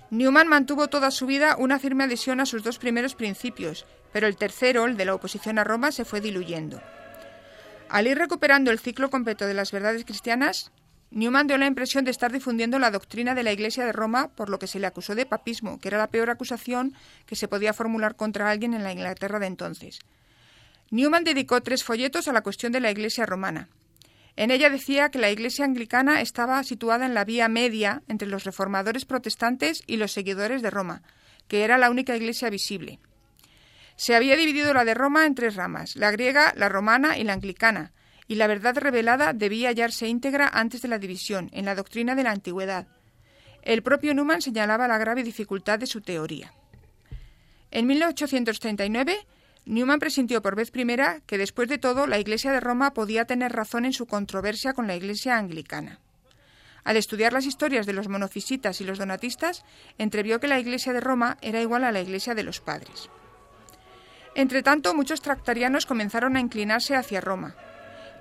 [0.09, 3.85] Newman mantuvo toda su vida una firme adhesión a sus dos primeros principios,
[4.15, 6.81] pero el tercero, el de la oposición a Roma, se fue diluyendo.
[7.89, 10.71] Al ir recuperando el ciclo completo de las verdades cristianas,
[11.11, 14.47] Newman dio la impresión de estar difundiendo la doctrina de la Iglesia de Roma, por
[14.49, 16.93] lo que se le acusó de papismo, que era la peor acusación
[17.25, 19.99] que se podía formular contra alguien en la Inglaterra de entonces.
[20.91, 23.67] Newman dedicó tres folletos a la cuestión de la Iglesia romana.
[24.37, 28.45] En ella decía que la Iglesia anglicana estaba situada en la vía media entre los
[28.45, 31.01] reformadores protestantes y los seguidores de Roma,
[31.49, 33.01] que era la única Iglesia visible.
[33.95, 37.33] Se había dividido la de Roma en tres ramas, la griega, la romana y la
[37.33, 37.93] anglicana,
[38.27, 42.23] y la verdad revelada debía hallarse íntegra antes de la división, en la doctrina de
[42.23, 42.87] la antigüedad.
[43.61, 46.53] El propio Newman señalaba la grave dificultad de su teoría.
[47.71, 49.17] En 1839,
[49.65, 53.51] Newman presintió por vez primera que después de todo la Iglesia de Roma podía tener
[53.51, 55.99] razón en su controversia con la Iglesia anglicana.
[56.83, 59.65] Al estudiar las historias de los monofisitas y los donatistas,
[59.97, 63.09] entrevió que la Iglesia de Roma era igual a la Iglesia de los padres.
[64.35, 67.55] Entretanto, muchos tractarianos comenzaron a inclinarse hacia Roma,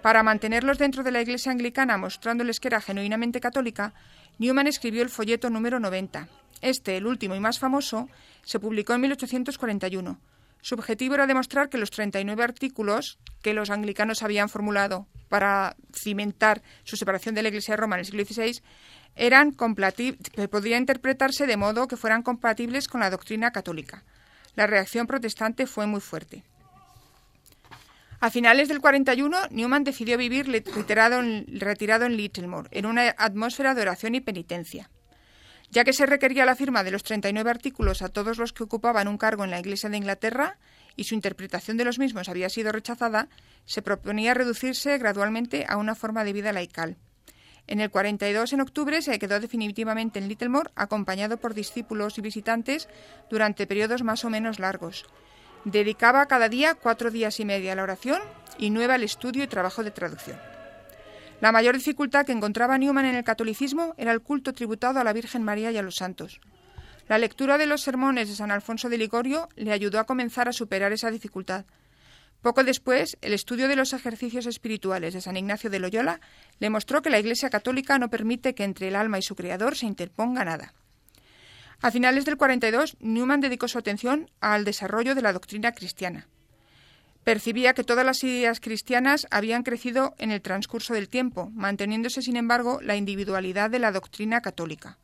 [0.05, 3.94] para mantenerlos dentro de la Iglesia anglicana, mostrándoles que era genuinamente católica,
[4.38, 6.29] Newman escribió el folleto número 90.
[6.61, 8.11] Este, el último y más famoso,
[8.42, 10.20] se publicó en 1841.
[10.61, 16.61] Su objetivo era demostrar que los 39 artículos que los anglicanos habían formulado para cimentar
[16.83, 18.61] su separación de la Iglesia de Roma en el siglo XVI
[19.16, 19.55] eran
[20.77, 24.05] interpretarse de modo que fueran compatibles con la doctrina católica.
[24.57, 26.45] La reacción protestante fue muy fuerte.
[28.21, 33.83] A finales del 41, Newman decidió vivir retirado en, retirado Littlemore, en una atmósfera de
[33.83, 34.88] oración y penitencia.
[35.71, 39.09] Ya que se requería la firma de los 39 artículos a todos los que ocupaban
[39.09, 40.57] un cargo en la Iglesia de Inglaterra
[40.97, 43.29] y su interpretación de los mismos había sido rechazada,
[43.67, 46.97] se proponía reducirse gradualmente a una forma de vida laical.
[47.66, 52.88] En el 42, en octubre, se quedó definitivamente en Littlemore, acompañado por discípulos y visitantes
[53.31, 55.07] durante periodos más o menos largos.
[55.64, 58.20] Dedicaba cada día cuatro días y medio a la oración
[58.59, 60.38] y nueve al estudio y trabajo de traducción.
[61.40, 65.12] La mayor dificultad que encontraba Newman en el catolicismo era el culto tributado a la
[65.12, 66.40] Virgen María y a los santos.
[67.09, 70.53] La lectura de los sermones de San Alfonso de Ligorio le ayudó a comenzar a
[70.53, 71.64] superar esa dificultad.
[72.45, 76.21] Poco después, el estudio de los ejercicios espirituales de San Ignacio de Loyola
[76.59, 79.79] le mostró que la Iglesia católica no permite que entre el alma y su Creador
[79.79, 80.75] se interponga nada.
[81.81, 86.29] A finales del 42, Newman dedicó su atención al desarrollo de la doctrina cristiana.
[87.25, 92.37] Percibía que todas las ideas cristianas habían crecido en el transcurso del tiempo, manteniéndose, sin
[92.37, 94.99] embargo, la individualidad de la doctrina católica.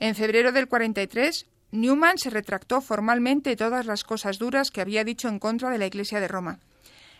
[0.00, 5.28] En febrero del 43, Newman se retractó formalmente todas las cosas duras que había dicho
[5.28, 6.58] en contra de la Iglesia de Roma.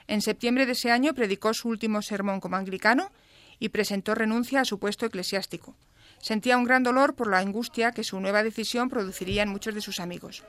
[0.08, 3.12] En septiembre de ese año predicó su último sermón como anglicano
[3.60, 5.76] y presentó renuncia a su puesto eclesiástico.
[6.18, 9.80] Sentía un gran dolor por la angustia que su nueva decisión produciría en muchos de
[9.80, 10.42] sus amigos.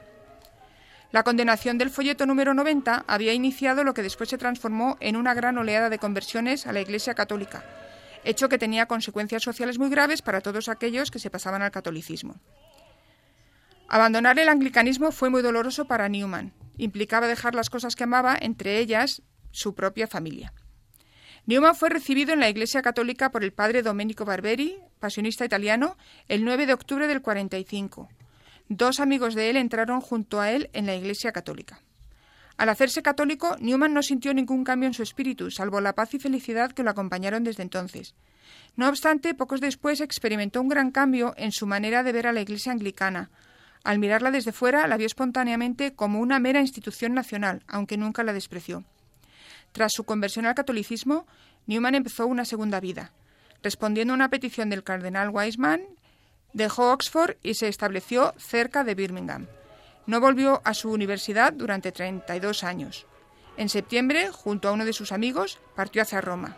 [1.11, 5.33] La condenación del folleto número 90 había iniciado lo que después se transformó en una
[5.33, 7.63] gran oleada de conversiones a la Iglesia católica,
[8.23, 12.39] hecho que tenía consecuencias sociales muy graves para todos aquellos que se pasaban al catolicismo.
[13.93, 16.53] Abandonar el anglicanismo fue muy doloroso para Newman.
[16.77, 20.53] Implicaba dejar las cosas que amaba, entre ellas su propia familia.
[21.45, 25.97] Newman fue recibido en la Iglesia Católica por el padre Domenico Barberi, pasionista italiano,
[26.29, 28.07] el 9 de octubre del 45.
[28.69, 31.81] Dos amigos de él entraron junto a él en la Iglesia Católica.
[32.55, 36.19] Al hacerse católico, Newman no sintió ningún cambio en su espíritu, salvo la paz y
[36.19, 38.15] felicidad que lo acompañaron desde entonces.
[38.77, 42.39] No obstante, pocos después experimentó un gran cambio en su manera de ver a la
[42.39, 43.31] Iglesia anglicana.
[43.83, 48.33] Al mirarla desde fuera, la vio espontáneamente como una mera institución nacional, aunque nunca la
[48.33, 48.83] despreció.
[49.71, 51.25] Tras su conversión al catolicismo,
[51.65, 53.11] Newman empezó una segunda vida.
[53.63, 55.81] Respondiendo a una petición del cardenal Wiseman,
[56.53, 59.47] dejó Oxford y se estableció cerca de Birmingham.
[60.05, 63.05] No volvió a su universidad durante 32 años.
[63.57, 66.57] En septiembre, junto a uno de sus amigos, partió hacia Roma.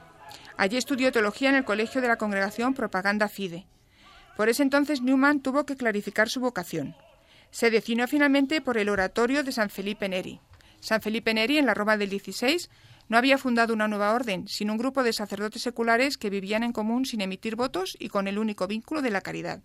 [0.57, 3.65] Allí estudió teología en el Colegio de la Congregación Propaganda Fide.
[4.37, 6.95] Por ese entonces Newman tuvo que clarificar su vocación.
[7.53, 10.39] Se definió finalmente por el oratorio de San Felipe Neri.
[10.79, 12.71] San Felipe Neri, en la Roma del 16,
[13.09, 16.71] no había fundado una nueva orden, sino un grupo de sacerdotes seculares que vivían en
[16.71, 19.61] común sin emitir votos y con el único vínculo de la caridad.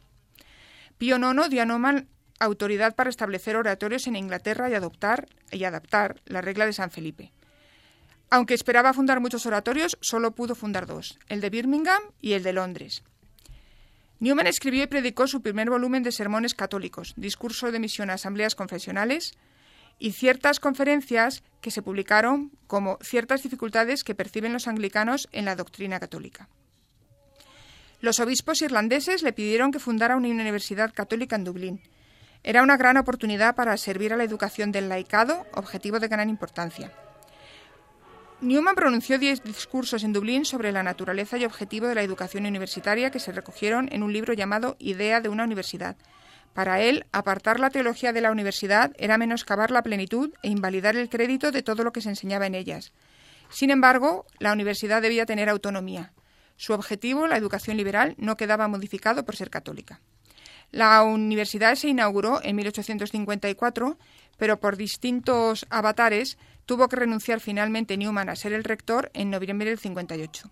[0.99, 6.21] Pío IX dio a Newman autoridad para establecer oratorios en Inglaterra y adoptar y adaptar
[6.27, 7.33] la regla de San Felipe.
[8.29, 12.53] Aunque esperaba fundar muchos oratorios, solo pudo fundar dos, el de Birmingham y el de
[12.53, 13.03] Londres.
[14.21, 18.55] Newman escribió y predicó su primer volumen de sermones católicos, discurso de misión a asambleas
[18.55, 19.35] confesionales
[19.99, 25.57] y ciertas conferencias que se publicaron como ciertas dificultades que perciben los anglicanos en la
[25.57, 26.49] doctrina católica.
[28.01, 31.81] Los obispos irlandeses le pidieron que fundara una universidad católica en Dublín,
[32.45, 36.93] era una gran oportunidad para servir a la educación del laicado, objetivo de gran importancia.
[38.41, 43.11] Newman pronunció diez discursos en Dublín sobre la naturaleza y objetivo de la educación universitaria
[43.11, 45.97] que se recogieron en un libro llamado Idea de una universidad.
[46.55, 51.09] Para él, apartar la teología de la universidad era menoscabar la plenitud e invalidar el
[51.09, 52.93] crédito de todo lo que se enseñaba en ellas.
[53.51, 56.13] Sin embargo, la universidad debía tener autonomía.
[56.57, 60.01] Su objetivo, la educación liberal, no quedaba modificado por ser católica.
[60.71, 63.99] La universidad se inauguró en 1854,
[64.37, 69.71] pero por distintos avatares tuvo que renunciar finalmente Newman a ser el rector en noviembre
[69.71, 70.51] del 58.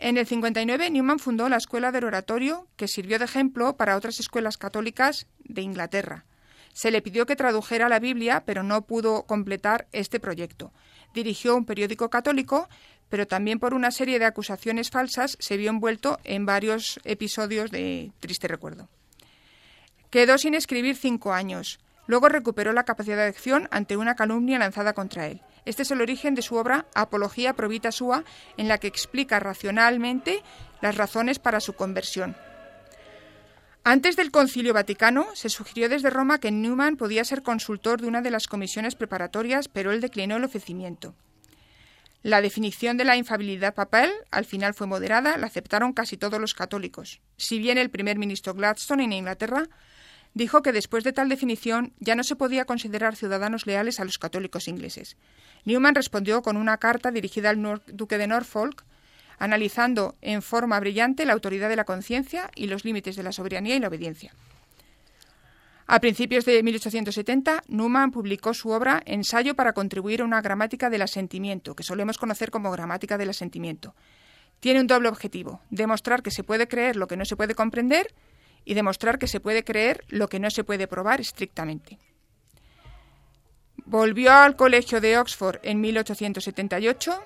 [0.00, 4.18] En el 59, Newman fundó la Escuela del Oratorio, que sirvió de ejemplo para otras
[4.18, 6.24] escuelas católicas de Inglaterra.
[6.72, 10.72] Se le pidió que tradujera la Biblia, pero no pudo completar este proyecto.
[11.14, 12.68] Dirigió un periódico católico,
[13.08, 18.10] pero también por una serie de acusaciones falsas se vio envuelto en varios episodios de
[18.18, 18.88] triste recuerdo.
[20.10, 21.78] Quedó sin escribir cinco años.
[22.10, 25.42] Luego recuperó la capacidad de acción ante una calumnia lanzada contra él.
[25.64, 28.24] Este es el origen de su obra Apología Provita Sua,
[28.56, 30.42] en la que explica racionalmente
[30.80, 32.36] las razones para su conversión.
[33.84, 38.22] Antes del Concilio Vaticano, se sugirió desde Roma que Newman podía ser consultor de una
[38.22, 41.14] de las comisiones preparatorias, pero él declinó el ofrecimiento.
[42.24, 46.54] La definición de la infabilidad papal al final fue moderada, la aceptaron casi todos los
[46.54, 47.20] católicos.
[47.36, 49.68] Si bien el primer ministro Gladstone en Inglaterra
[50.34, 54.18] dijo que después de tal definición ya no se podía considerar ciudadanos leales a los
[54.18, 55.16] católicos ingleses.
[55.64, 58.84] Newman respondió con una carta dirigida al duque de Norfolk,
[59.38, 63.76] analizando en forma brillante la autoridad de la conciencia y los límites de la soberanía
[63.76, 64.34] y la obediencia.
[65.86, 71.02] A principios de 1870, Newman publicó su obra Ensayo para contribuir a una gramática del
[71.02, 73.96] asentimiento, que solemos conocer como gramática del asentimiento.
[74.60, 78.14] Tiene un doble objetivo, demostrar que se puede creer lo que no se puede comprender
[78.64, 81.98] y demostrar que se puede creer lo que no se puede probar estrictamente.
[83.84, 87.24] Volvió al Colegio de Oxford en 1878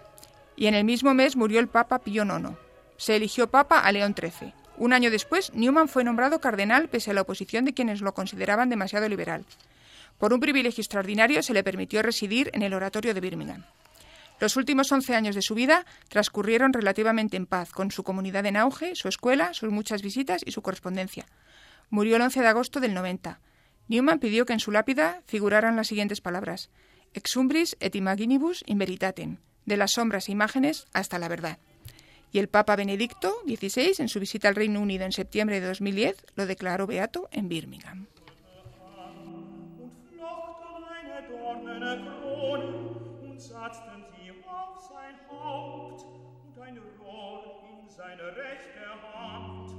[0.57, 2.57] y en el mismo mes murió el Papa Pío IX.
[2.97, 4.55] Se eligió Papa a León XIII.
[4.77, 8.71] Un año después, Newman fue nombrado cardenal pese a la oposición de quienes lo consideraban
[8.71, 9.45] demasiado liberal.
[10.19, 13.65] Por un privilegio extraordinario se le permitió residir en el oratorio de Birmingham.
[14.41, 18.57] Los últimos once años de su vida transcurrieron relativamente en paz, con su comunidad en
[18.57, 21.27] auge, su escuela, sus muchas visitas y su correspondencia.
[21.91, 23.41] Murió el 11 de agosto del 90.
[23.89, 26.71] Newman pidió que en su lápida figuraran las siguientes palabras:
[27.13, 31.59] Exumbris et imaginibus in veritatem, de las sombras e imágenes hasta la verdad.
[32.33, 36.17] Y el Papa Benedicto XVI, en su visita al Reino Unido en septiembre de 2010,
[36.35, 38.09] lo declaró beato en Birmingham.
[47.97, 49.71] Seine rechte Hand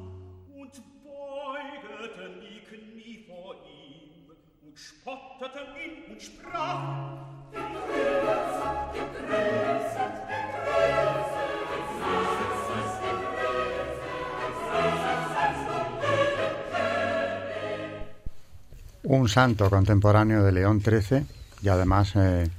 [0.56, 0.72] und
[1.04, 4.32] beugeten die Knie vor ihm
[4.66, 6.22] und spotteten ihn und
[7.52, 10.96] Gegrüßet, gegrüßet, gegrüßet,
[19.04, 21.26] Un santo contemporáneo de León XIII
[21.62, 22.50] y además eh,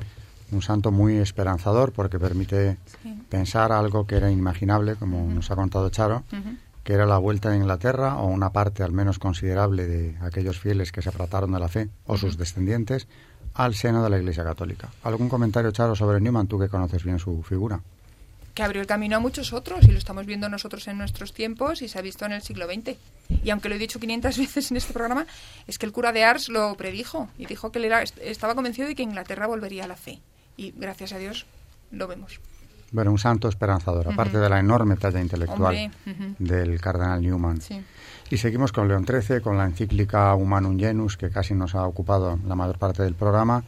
[0.53, 2.77] un santo muy esperanzador porque permite
[3.29, 6.23] pensar algo que era inimaginable, como nos ha contado Charo,
[6.85, 10.93] que era la vuelta de Inglaterra o una parte al menos considerable de aquellos fieles
[10.93, 13.09] que se apartaron de la fe o sus descendientes
[13.55, 14.89] al seno de la Iglesia Católica.
[15.03, 17.81] ¿Algún comentario, Charo, sobre Newman, tú que conoces bien su figura?
[18.55, 21.83] Que abrió el camino a muchos otros y lo estamos viendo nosotros en nuestros tiempos
[21.83, 22.97] y se ha visto en el siglo XX.
[23.43, 25.27] Y aunque lo he dicho 500 veces en este programa,
[25.67, 28.87] es que el cura de Ars lo predijo y dijo que él era, estaba convencido
[28.89, 30.21] de que Inglaterra volvería a la fe.
[30.57, 31.47] Y gracias a Dios
[31.91, 32.41] lo vemos.
[32.93, 35.91] Bueno, un santo esperanzador, aparte de la enorme talla intelectual
[36.39, 37.61] del cardenal Newman.
[38.31, 42.39] Y seguimos con León XIII, con la encíclica Humanum Genus, que casi nos ha ocupado
[42.47, 43.65] la mayor parte del programa.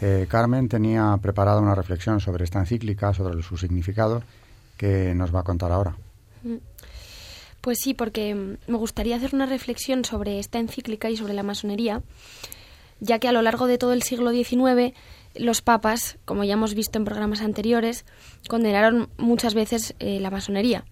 [0.00, 4.22] Eh, Carmen tenía preparada una reflexión sobre esta encíclica, sobre su significado,
[4.76, 5.96] que nos va a contar ahora.
[7.60, 12.02] Pues sí, porque me gustaría hacer una reflexión sobre esta encíclica y sobre la masonería,
[13.00, 14.94] ya que a lo largo de todo el siglo XIX
[15.34, 18.04] los papas, como ya hemos visto en programas anteriores,
[18.48, 20.84] condenaron muchas veces eh, la masonería.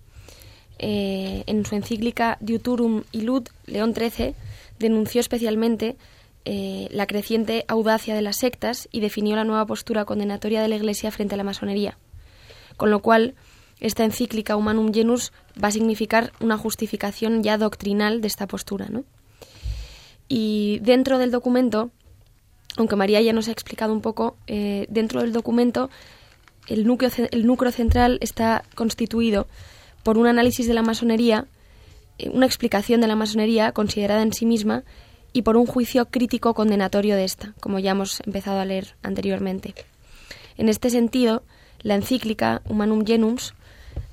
[0.79, 4.35] Eh, en su encíclica Diuturum Illud, León XIII
[4.79, 5.97] denunció especialmente
[6.45, 10.77] eh, la creciente audacia de las sectas y definió la nueva postura condenatoria de la
[10.77, 11.97] Iglesia frente a la masonería.
[12.77, 13.35] Con lo cual,
[13.81, 15.33] esta encíclica Humanum Genus
[15.63, 18.87] va a significar una justificación ya doctrinal de esta postura.
[18.91, 19.05] ¿no?
[20.29, 21.91] Y dentro del documento
[22.77, 25.91] aunque María ya nos ha explicado un poco, eh, dentro del documento
[26.67, 29.47] el núcleo, el núcleo central está constituido
[30.03, 31.47] por un análisis de la masonería,
[32.19, 34.85] eh, una explicación de la masonería considerada en sí misma
[35.33, 39.75] y por un juicio crítico condenatorio de esta, como ya hemos empezado a leer anteriormente.
[40.57, 41.43] En este sentido,
[41.83, 43.55] la encíclica Humanum Genus,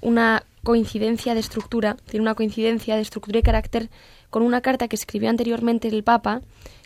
[0.01, 3.89] una coincidencia de estructura, tiene una coincidencia de estructura y carácter
[4.29, 6.41] con una carta que escribió anteriormente el Papa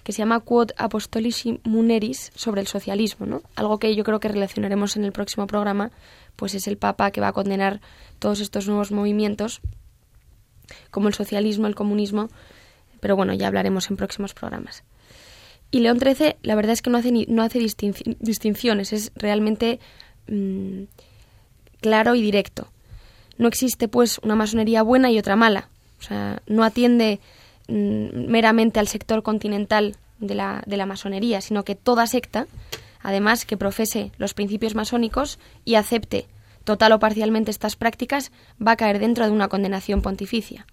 [0.08, 3.42] que se llama Quod Apostolici Muneris sobre el socialismo, ¿no?
[3.58, 5.92] Algo que yo creo que relacionaremos en el próximo programa,
[6.38, 7.82] pues es el Papa que va a condenar
[8.18, 9.60] todos estos nuevos movimientos,
[10.92, 12.30] como el socialismo, el comunismo,
[13.02, 14.86] pero bueno, ya hablaremos en próximos programas.
[15.72, 19.82] Y León XIII, la verdad es que no hace, no hace distinciones, es realmente
[20.30, 20.84] mm,
[21.82, 22.70] claro y directo.
[23.38, 25.68] No existe, pues, una masonería buena y otra mala.
[26.00, 27.20] O sea, no atiende
[27.68, 32.48] meramente al sector continental de la, de la masonería, sino que toda secta,
[33.02, 36.26] además que profese los principios masónicos y acepte
[36.64, 38.32] total o parcialmente estas prácticas,
[38.66, 40.66] va a caer dentro de una condenación pontificia.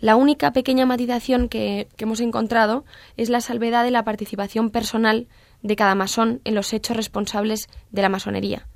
[0.00, 2.84] La única pequeña matización que, hemos encontrado
[3.16, 5.26] es la salvedad de la participación personal
[5.62, 8.66] de cada masón en los hechos responsables de la masonería.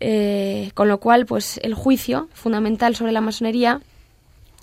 [0.00, 3.80] Eh, con lo cual, pues el juicio fundamental sobre la masonería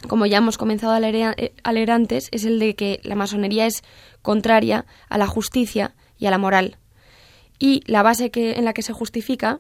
[0.08, 1.54] como ya hemos comenzado a leer, eh,
[1.92, 3.84] antes, es el de que la masonería es
[4.22, 6.78] contraria a la justicia y a la moral.
[7.60, 9.60] Y la base que, en la que se justifica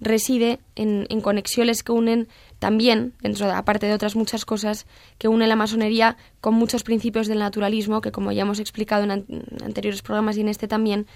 [0.00, 4.86] reside en, conexiones que unen también, dentro aparte de otras muchas cosas,
[5.18, 9.26] que une la masonería con muchos principios del naturalismo, que como ya hemos explicado en,
[9.64, 11.06] anteriores programas y en este también,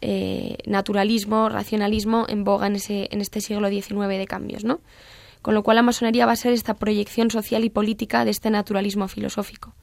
[0.00, 4.80] eh, naturalismo, racionalismo en boga en, ese, en este siglo XIX de cambios, ¿no?
[5.42, 8.50] Con lo cual la masonería va a ser esta proyección social y política de este
[8.50, 9.74] naturalismo filosófico.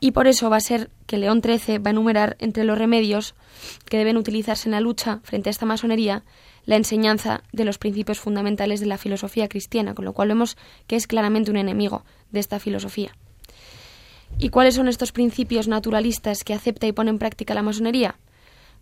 [0.00, 3.34] Y por eso va a ser que León XIII va a enumerar entre los remedios
[3.84, 6.24] que deben utilizarse en la lucha frente a esta masonería
[6.64, 10.56] la enseñanza de los principios fundamentales de la filosofía cristiana, con lo cual vemos
[10.86, 13.12] que es claramente un enemigo de esta filosofía.
[14.38, 18.16] ¿Y cuáles son estos principios naturalistas que acepta y pone en práctica la masonería?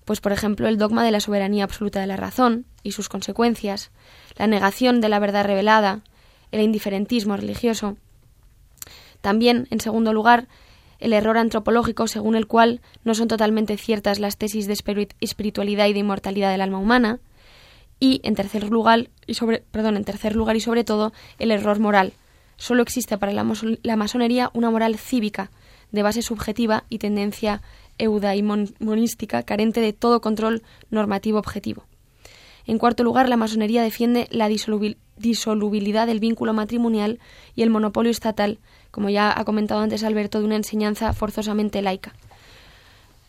[0.08, 3.90] Pues, por ejemplo, el dogma de la soberanía absoluta de la razón y sus consecuencias,
[4.38, 6.00] la negación de la verdad revelada,
[6.50, 7.98] el indiferentismo religioso.
[9.20, 10.48] También, en segundo lugar,
[10.98, 14.72] el error antropológico según el cual no son totalmente ciertas las tesis de
[15.20, 17.18] espiritualidad y de inmortalidad del alma humana.
[18.00, 21.80] Y, en tercer lugar, y sobre, perdón, en tercer lugar y sobre todo, el error
[21.80, 22.14] moral.
[22.56, 23.44] Solo existe para la,
[23.82, 25.50] la masonería una moral cívica,
[25.92, 27.60] de base subjetiva y tendencia
[28.80, 31.84] monística carente de todo control normativo objetivo.
[32.66, 37.18] En cuarto lugar, la masonería defiende la disolubilidad del vínculo matrimonial
[37.54, 38.58] y el monopolio estatal,
[38.90, 42.14] como ya ha comentado antes Alberto, de una enseñanza forzosamente laica.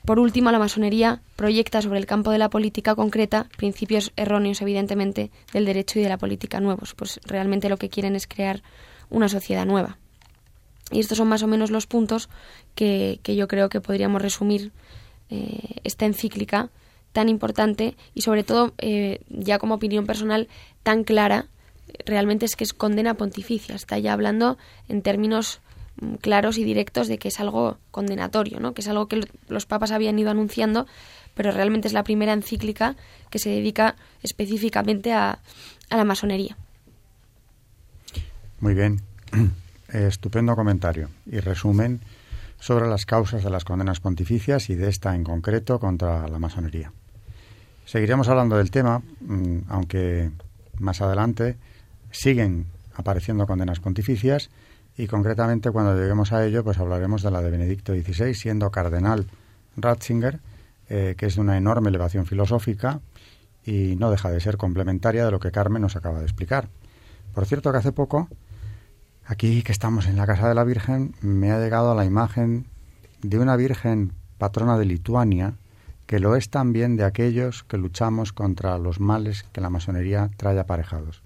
[0.06, 5.32] Por último, la masonería proyecta sobre el campo de la política concreta principios erróneos, evidentemente,
[5.54, 8.62] del derecho y de la política nuevos, pues realmente lo que quieren es crear
[9.10, 9.98] una sociedad nueva.
[10.92, 12.30] Y estos son más o menos los puntos
[12.76, 14.72] que, yo creo que podríamos resumir
[15.30, 16.70] eh, esta encíclica
[17.12, 20.48] tan importante y sobre todo, eh, ya como opinión personal,
[20.84, 21.48] tan clara,
[22.06, 23.76] realmente es que es condena pontificia.
[23.76, 25.60] Está ya hablando en términos
[26.02, 28.74] mm, claros y directos de que es algo condenatorio, ¿no?
[28.74, 30.88] que es algo que los papas habían ido anunciando,
[31.34, 32.96] pero realmente es la primera encíclica
[33.30, 35.40] que se dedica específicamente a,
[35.90, 36.58] a la masonería.
[38.60, 39.02] Muy bien.
[39.94, 42.02] estupendo comentario y resumen
[42.60, 46.92] sobre las causas de las condenas pontificias y de esta en concreto contra la masonería.
[47.86, 50.32] Seguiremos hablando del tema, mm, aunque
[50.80, 51.58] más adelante
[52.12, 54.50] siguen apareciendo condenas pontificias
[54.98, 59.28] y concretamente cuando lleguemos a ello pues hablaremos de la de Benedicto XVI siendo cardenal
[59.78, 60.40] Ratzinger,
[60.90, 63.00] eh, que es de una enorme elevación filosófica
[63.66, 66.68] y no deja de ser complementaria de lo que Carmen nos acaba de explicar.
[67.34, 68.28] Por cierto que hace poco
[69.32, 72.66] Aquí que estamos en la casa de la Virgen, me ha llegado la imagen
[73.22, 75.54] de una Virgen patrona de Lituania,
[76.08, 80.58] que lo es también de aquellos que luchamos contra los males que la masonería trae
[80.58, 81.22] aparejados.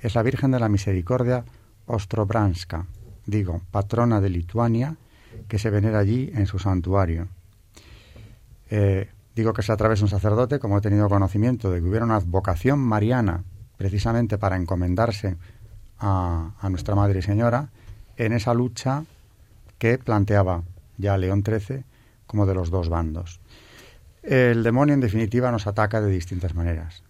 [0.00, 1.44] Es la Virgen de la Misericordia
[1.84, 2.86] Ostrobranska,
[3.26, 4.96] digo, patrona de Lituania,
[5.46, 7.28] que se venera allí en su santuario.
[8.70, 11.86] Eh, digo que es a través de un sacerdote, como he tenido conocimiento de que
[11.86, 13.44] hubiera una advocación mariana
[13.76, 15.36] precisamente para encomendarse
[15.98, 17.68] a, nuestra Madre Señora
[18.16, 19.04] en esa lucha
[19.78, 20.62] que planteaba
[20.98, 21.84] ya León XIII
[22.26, 23.40] como de los dos bandos.
[24.22, 27.02] El demonio, en definitiva, nos ataca de distintas maneras.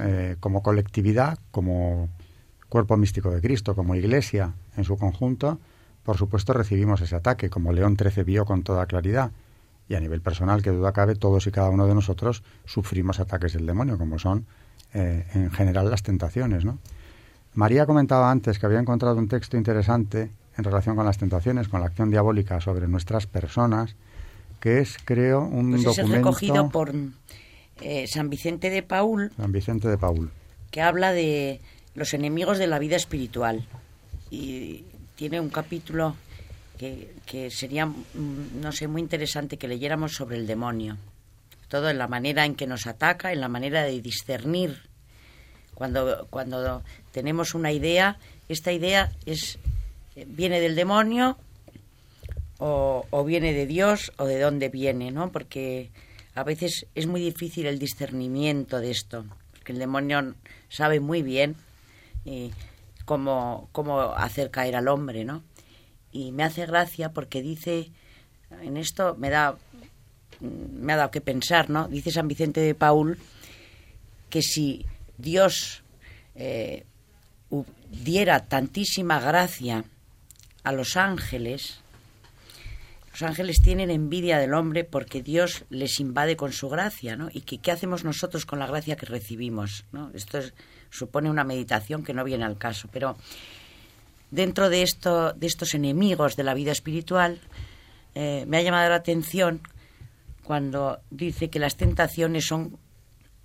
[0.00, 2.08] Eh, como colectividad, como
[2.68, 5.58] cuerpo místico de Cristo, como iglesia en su conjunto,
[6.04, 9.32] por supuesto recibimos ese ataque, como León XIII vio con toda claridad.
[9.88, 13.54] Y a nivel personal, que duda cabe, todos y cada uno de nosotros sufrimos ataques
[13.54, 14.46] del demonio, como son
[14.94, 16.78] eh, en general las tentaciones, ¿no?
[17.54, 21.80] María comentaba antes que había encontrado un texto interesante en relación con las tentaciones, con
[21.80, 23.96] la acción diabólica sobre nuestras personas,
[24.60, 26.12] que es, creo, un pues documento...
[26.12, 26.94] Es recogido por
[27.80, 29.32] eh, San Vicente de Paul.
[29.36, 30.30] San Vicente de Paul.
[30.70, 31.60] Que habla de
[31.94, 33.66] los enemigos de la vida espiritual.
[34.30, 34.84] Y
[35.16, 36.14] tiene un capítulo
[36.78, 40.98] que, que sería, mm, no sé, muy interesante que leyéramos sobre el demonio.
[41.68, 44.89] Todo en la manera en que nos ataca, en la manera de discernir
[45.80, 48.18] cuando, cuando tenemos una idea,
[48.50, 49.58] esta idea es
[50.26, 51.38] viene del demonio
[52.58, 55.32] o, o, viene de Dios o de dónde viene, ¿no?
[55.32, 55.88] Porque
[56.34, 60.34] a veces es muy difícil el discernimiento de esto, porque el demonio
[60.68, 61.56] sabe muy bien
[62.26, 62.50] eh,
[63.06, 65.42] cómo, cómo hacer caer al hombre, ¿no?
[66.12, 67.90] Y me hace gracia porque dice,
[68.60, 69.56] en esto me da
[70.40, 71.88] me ha dado que pensar, ¿no?
[71.88, 73.16] Dice San Vicente de Paul
[74.28, 74.84] que si
[75.20, 75.82] Dios
[76.34, 76.84] eh,
[77.90, 79.84] diera tantísima gracia
[80.62, 81.80] a los ángeles,
[83.12, 87.28] los ángeles tienen envidia del hombre porque Dios les invade con su gracia, ¿no?
[87.32, 89.84] ¿Y qué hacemos nosotros con la gracia que recibimos?
[89.92, 90.10] ¿no?
[90.14, 90.38] Esto
[90.90, 93.16] supone una meditación que no viene al caso, pero
[94.30, 97.40] dentro de, esto, de estos enemigos de la vida espiritual,
[98.14, 99.60] eh, me ha llamado la atención
[100.44, 102.78] cuando dice que las tentaciones son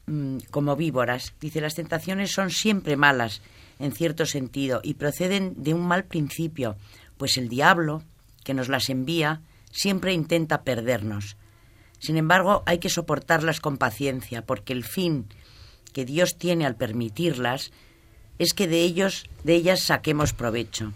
[0.07, 1.33] Mm, como víboras.
[1.41, 3.41] Dice, las tentaciones son siempre malas,
[3.79, 6.75] en cierto sentido, y proceden de un mal principio,
[7.17, 8.03] pues el diablo,
[8.43, 9.41] que nos las envía,
[9.71, 11.37] siempre intenta perdernos.
[11.99, 15.25] Sin embargo, hay que soportarlas con paciencia, porque el fin
[15.91, 17.71] que Dios tiene al permitirlas
[18.37, 20.93] es que de ellos, de ellas saquemos provecho.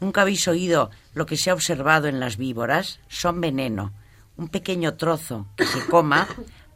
[0.00, 3.00] ¿Nunca habéis oído lo que se ha observado en las víboras?
[3.08, 3.92] Son veneno.
[4.36, 6.26] Un pequeño trozo que se coma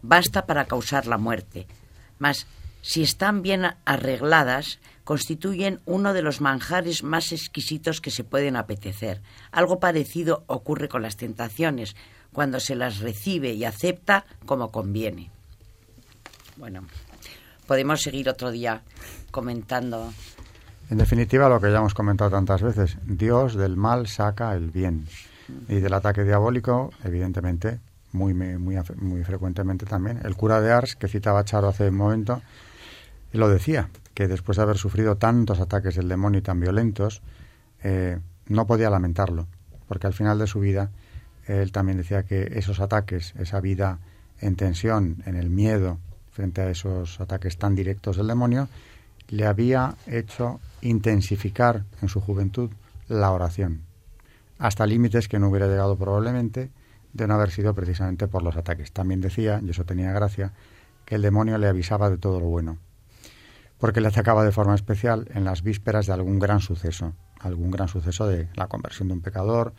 [0.05, 1.67] basta para causar la muerte.
[2.19, 2.47] Mas,
[2.83, 9.23] si están bien arregladas, constituyen uno de los manjares más exquisitos que se pueden apetecer.
[9.51, 11.97] Algo parecido ocurre con las tentaciones,
[12.33, 15.31] cuando se las recibe y acepta como conviene.
[16.57, 16.85] Bueno,
[17.67, 18.83] podemos seguir otro día
[19.31, 20.13] comentando.
[20.91, 25.07] En definitiva, lo que ya hemos comentado tantas veces, Dios del mal saca el bien.
[25.69, 27.81] Y del ataque diabólico, evidentemente,
[28.15, 30.21] muy, muy, muy frecuentemente también.
[30.25, 32.41] El cura de Ars, que citaba Charo hace un momento,
[33.33, 37.23] lo decía, que después de haber sufrido tantos ataques del demonio y tan violentos,
[37.83, 39.49] eh, no podía lamentarlo,
[39.89, 40.91] porque al final de su vida
[41.47, 43.99] él también decía que esos ataques, esa vida
[44.41, 45.99] en tensión, en el miedo
[46.31, 48.69] frente a esos ataques tan directos del demonio,
[49.29, 52.71] le había hecho intensificar en su juventud
[53.09, 53.83] la oración,
[54.59, 56.71] hasta límites que no hubiera llegado probablemente
[57.15, 58.93] de no haber sido precisamente por los ataques.
[58.93, 60.53] También decía, y eso tenía gracia,
[61.07, 62.79] que el demonio le avisaba de todo lo bueno,
[63.79, 67.89] porque le atacaba de forma especial en las vísperas de algún gran suceso, algún gran
[67.89, 69.73] suceso de la conversión de un pecador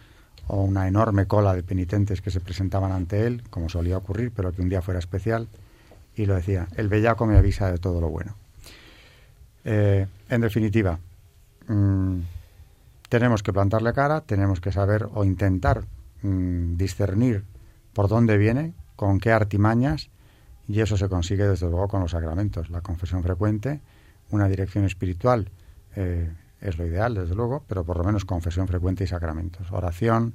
[0.47, 4.51] o una enorme cola de penitentes que se presentaban ante él, como solía ocurrir, pero
[4.51, 5.47] que un día fuera especial,
[6.15, 8.35] y lo decía, el bellaco me avisa de todo lo bueno.
[9.65, 10.99] Eh, en definitiva,
[11.67, 12.19] mm,
[13.09, 15.83] tenemos que plantarle cara, tenemos que saber o intentar
[16.25, 17.43] Mm, discernir
[17.93, 20.09] por dónde viene, con qué artimañas,
[20.67, 23.79] y eso se consigue desde luego con los sacramentos, la confesión frecuente,
[24.31, 25.51] una dirección espiritual
[25.95, 29.71] eh, es lo ideal, desde luego, pero por lo menos confesión frecuente y sacramentos.
[29.71, 30.33] Oración,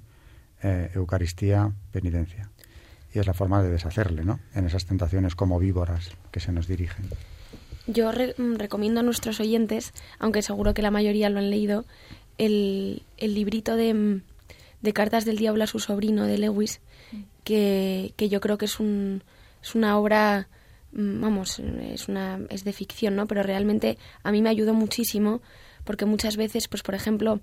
[0.62, 2.50] eh, Eucaristía, penitencia.
[3.12, 4.38] Y es la forma de deshacerle, ¿no?
[4.54, 7.06] En esas tentaciones como víboras que se nos dirigen.
[7.88, 11.84] Yo mm, recomiendo a nuestros oyentes, aunque seguro que la mayoría lo han leído,
[12.38, 14.22] el, el librito de, mm,
[14.82, 16.80] de, Cartas del Diablo a su sobrino de Lewis,
[17.44, 19.22] que, que yo creo que es, un,
[19.62, 20.48] es una obra
[20.92, 23.26] mm, vamos, es una es de ficción, ¿no?
[23.26, 25.40] Pero realmente a mí me ayudó muchísimo
[25.84, 27.40] porque muchas veces, pues por ejemplo,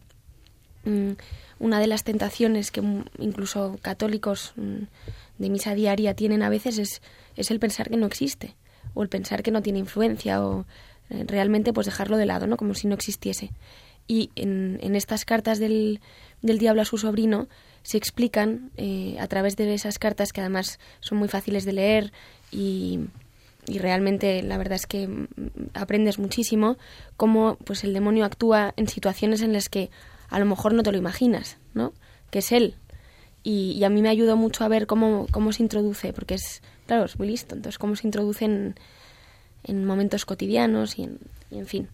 [1.59, 2.81] una de las tentaciones que
[3.17, 7.01] incluso católicos de misa diaria tienen a veces es,
[7.35, 8.55] es el pensar que no existe
[8.93, 10.65] o el pensar que no tiene influencia o
[11.09, 12.57] eh, realmente pues dejarlo de lado, ¿no?
[12.57, 13.51] Como si no existiese.
[14.07, 15.99] Y en, en estas cartas del,
[16.41, 17.47] del diablo a su sobrino
[17.83, 22.13] se explican eh, a través de esas cartas que además son muy fáciles de leer
[22.51, 22.99] y,
[23.65, 25.27] y realmente la verdad es que mm,
[25.73, 26.77] aprendes muchísimo
[27.15, 29.89] cómo pues el demonio actúa en situaciones en las que
[30.29, 31.93] a lo mejor no te lo imaginas, ¿no?
[32.29, 32.75] Que es él.
[33.43, 36.61] Y, y a mí me ayudó mucho a ver cómo, cómo se introduce, porque es
[36.87, 37.53] claro, es muy listo.
[37.53, 38.75] Entonces, cómo se introducen
[39.63, 41.19] en momentos cotidianos y en,
[41.51, 41.89] en fin.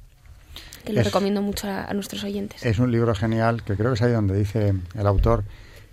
[0.85, 2.65] Que lo recomiendo mucho a, nuestros oyentes.
[2.65, 5.43] Es un libro genial que creo que es ahí donde dice el autor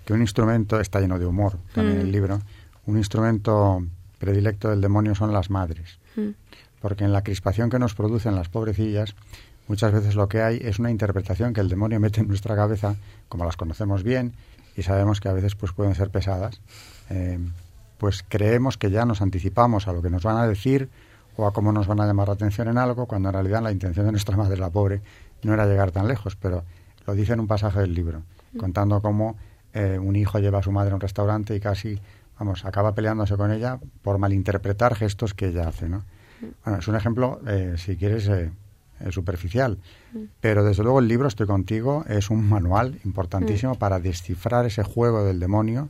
[0.05, 2.11] que un instrumento está lleno de humor, también el mm.
[2.11, 2.41] libro.
[2.87, 3.85] Un instrumento
[4.19, 5.99] predilecto del demonio son las madres.
[6.17, 6.31] Mm.
[6.81, 9.15] Porque en la crispación que nos producen las pobrecillas,
[9.69, 12.97] muchas veces lo que hay es una interpretación que el demonio mete en nuestra cabeza,
[13.29, 14.33] como las conocemos bien
[14.77, 16.61] y sabemos que a veces pues pueden ser pesadas.
[17.11, 17.39] Eh,
[17.99, 20.89] pues creemos que ya nos anticipamos a lo que nos van a decir
[21.41, 23.73] o a cómo nos van a llamar la atención en algo, cuando en realidad la
[23.73, 25.01] intención de nuestra madre, la pobre,
[25.43, 26.65] no era llegar tan lejos, pero
[27.07, 28.23] lo dice en un pasaje del libro,
[28.53, 28.59] mm.
[28.59, 29.37] contando cómo
[29.73, 31.99] eh, un hijo lleva a su madre a un restaurante y casi,
[32.39, 35.99] vamos, acaba peleándose con ella por malinterpretar gestos que ella hace, ¿no?
[36.41, 36.47] Mm.
[36.65, 38.51] Bueno, es un ejemplo, eh, si quieres, eh,
[39.11, 39.79] superficial,
[40.13, 40.19] mm.
[40.41, 45.25] pero desde luego el libro, estoy contigo, es un manual importantísimo para descifrar ese juego
[45.25, 45.89] del demonio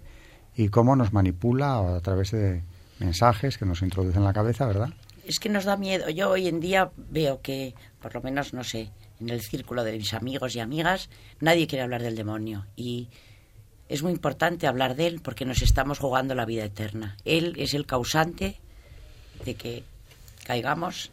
[0.54, 2.62] y cómo nos manipula a través de
[3.00, 4.90] mensajes que nos introducen en la cabeza, ¿verdad?
[5.24, 6.08] Es que nos da miedo.
[6.10, 8.90] Yo hoy en día veo que, por lo menos, no sé,
[9.20, 11.10] en el círculo de mis amigos y amigas,
[11.40, 12.66] nadie quiere hablar del demonio.
[12.76, 13.08] Y
[13.88, 17.16] es muy importante hablar de él porque nos estamos jugando la vida eterna.
[17.24, 18.60] Él es el causante
[19.44, 19.84] de que
[20.44, 21.10] caigamos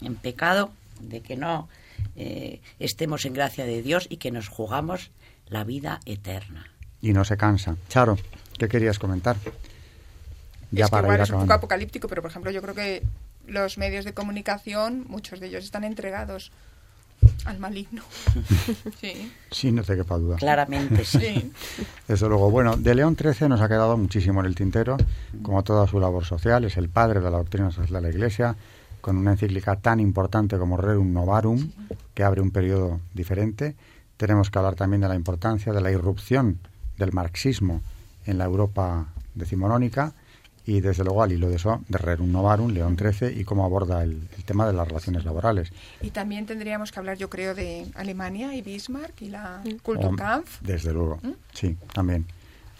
[0.00, 0.70] en pecado,
[1.00, 1.68] de que no
[2.16, 5.10] eh, estemos en gracia de Dios y que nos jugamos
[5.48, 6.70] la vida eterna.
[7.02, 7.76] Y no se cansa.
[7.88, 8.18] Charo.
[8.58, 9.36] ¿Qué querías comentar?
[10.70, 13.02] Ya es que igual es un poco apocalíptico, pero por ejemplo yo creo que
[13.46, 16.52] los medios de comunicación, muchos de ellos están entregados
[17.44, 18.02] al maligno.
[19.00, 19.32] sí.
[19.50, 20.36] Sí, no te quepa duda.
[20.36, 21.52] Claramente, sí.
[22.08, 22.50] Desde luego.
[22.50, 24.96] Bueno, de León XIII nos ha quedado muchísimo en el tintero,
[25.42, 26.64] como toda su labor social.
[26.64, 28.56] Es el padre de la doctrina social de la Iglesia,
[29.00, 31.70] con una encíclica tan importante como Rerum Novarum,
[32.14, 33.76] que abre un periodo diferente.
[34.16, 36.58] Tenemos que hablar también de la importancia de la irrupción
[36.98, 37.82] del marxismo
[38.24, 40.14] en la Europa decimonónica
[40.66, 44.02] y desde luego al hilo de eso de Rerum Novarum, León XIII y cómo aborda
[44.02, 45.72] el, tema de las relaciones laborales.
[46.02, 50.60] Y también tendríamos que hablar, yo creo, de Alemania y Bismarck y la Kulturkampf.
[50.62, 51.30] Desde luego, ¿Mm?
[51.52, 52.26] sí, también.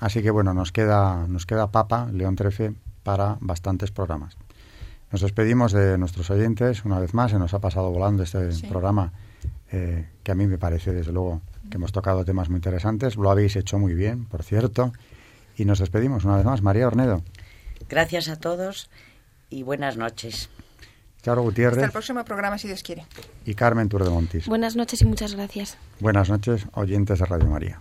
[0.00, 4.36] Así que bueno, nos queda, nos queda Papa, León XIII, para bastantes programas.
[5.12, 9.12] Nos despedimos de nuestros oyentes una vez más, se nos ha pasado volando este programa
[9.70, 13.16] eh, que a mí me parece desde luego que hemos tocado temas muy interesantes.
[13.16, 14.92] Lo habéis hecho muy bien, por cierto.
[15.56, 16.62] Y nos despedimos una vez más.
[16.62, 17.22] María Ornedo.
[17.88, 18.90] Gracias a todos
[19.50, 20.50] y buenas noches.
[21.22, 21.78] Charo Gutiérrez.
[21.78, 23.04] Hasta el próximo programa, si Dios quiere.
[23.44, 24.46] Y Carmen Tour de Montis.
[24.46, 25.76] Buenas noches y muchas gracias.
[25.98, 27.80] Buenas noches, oyentes de Radio María.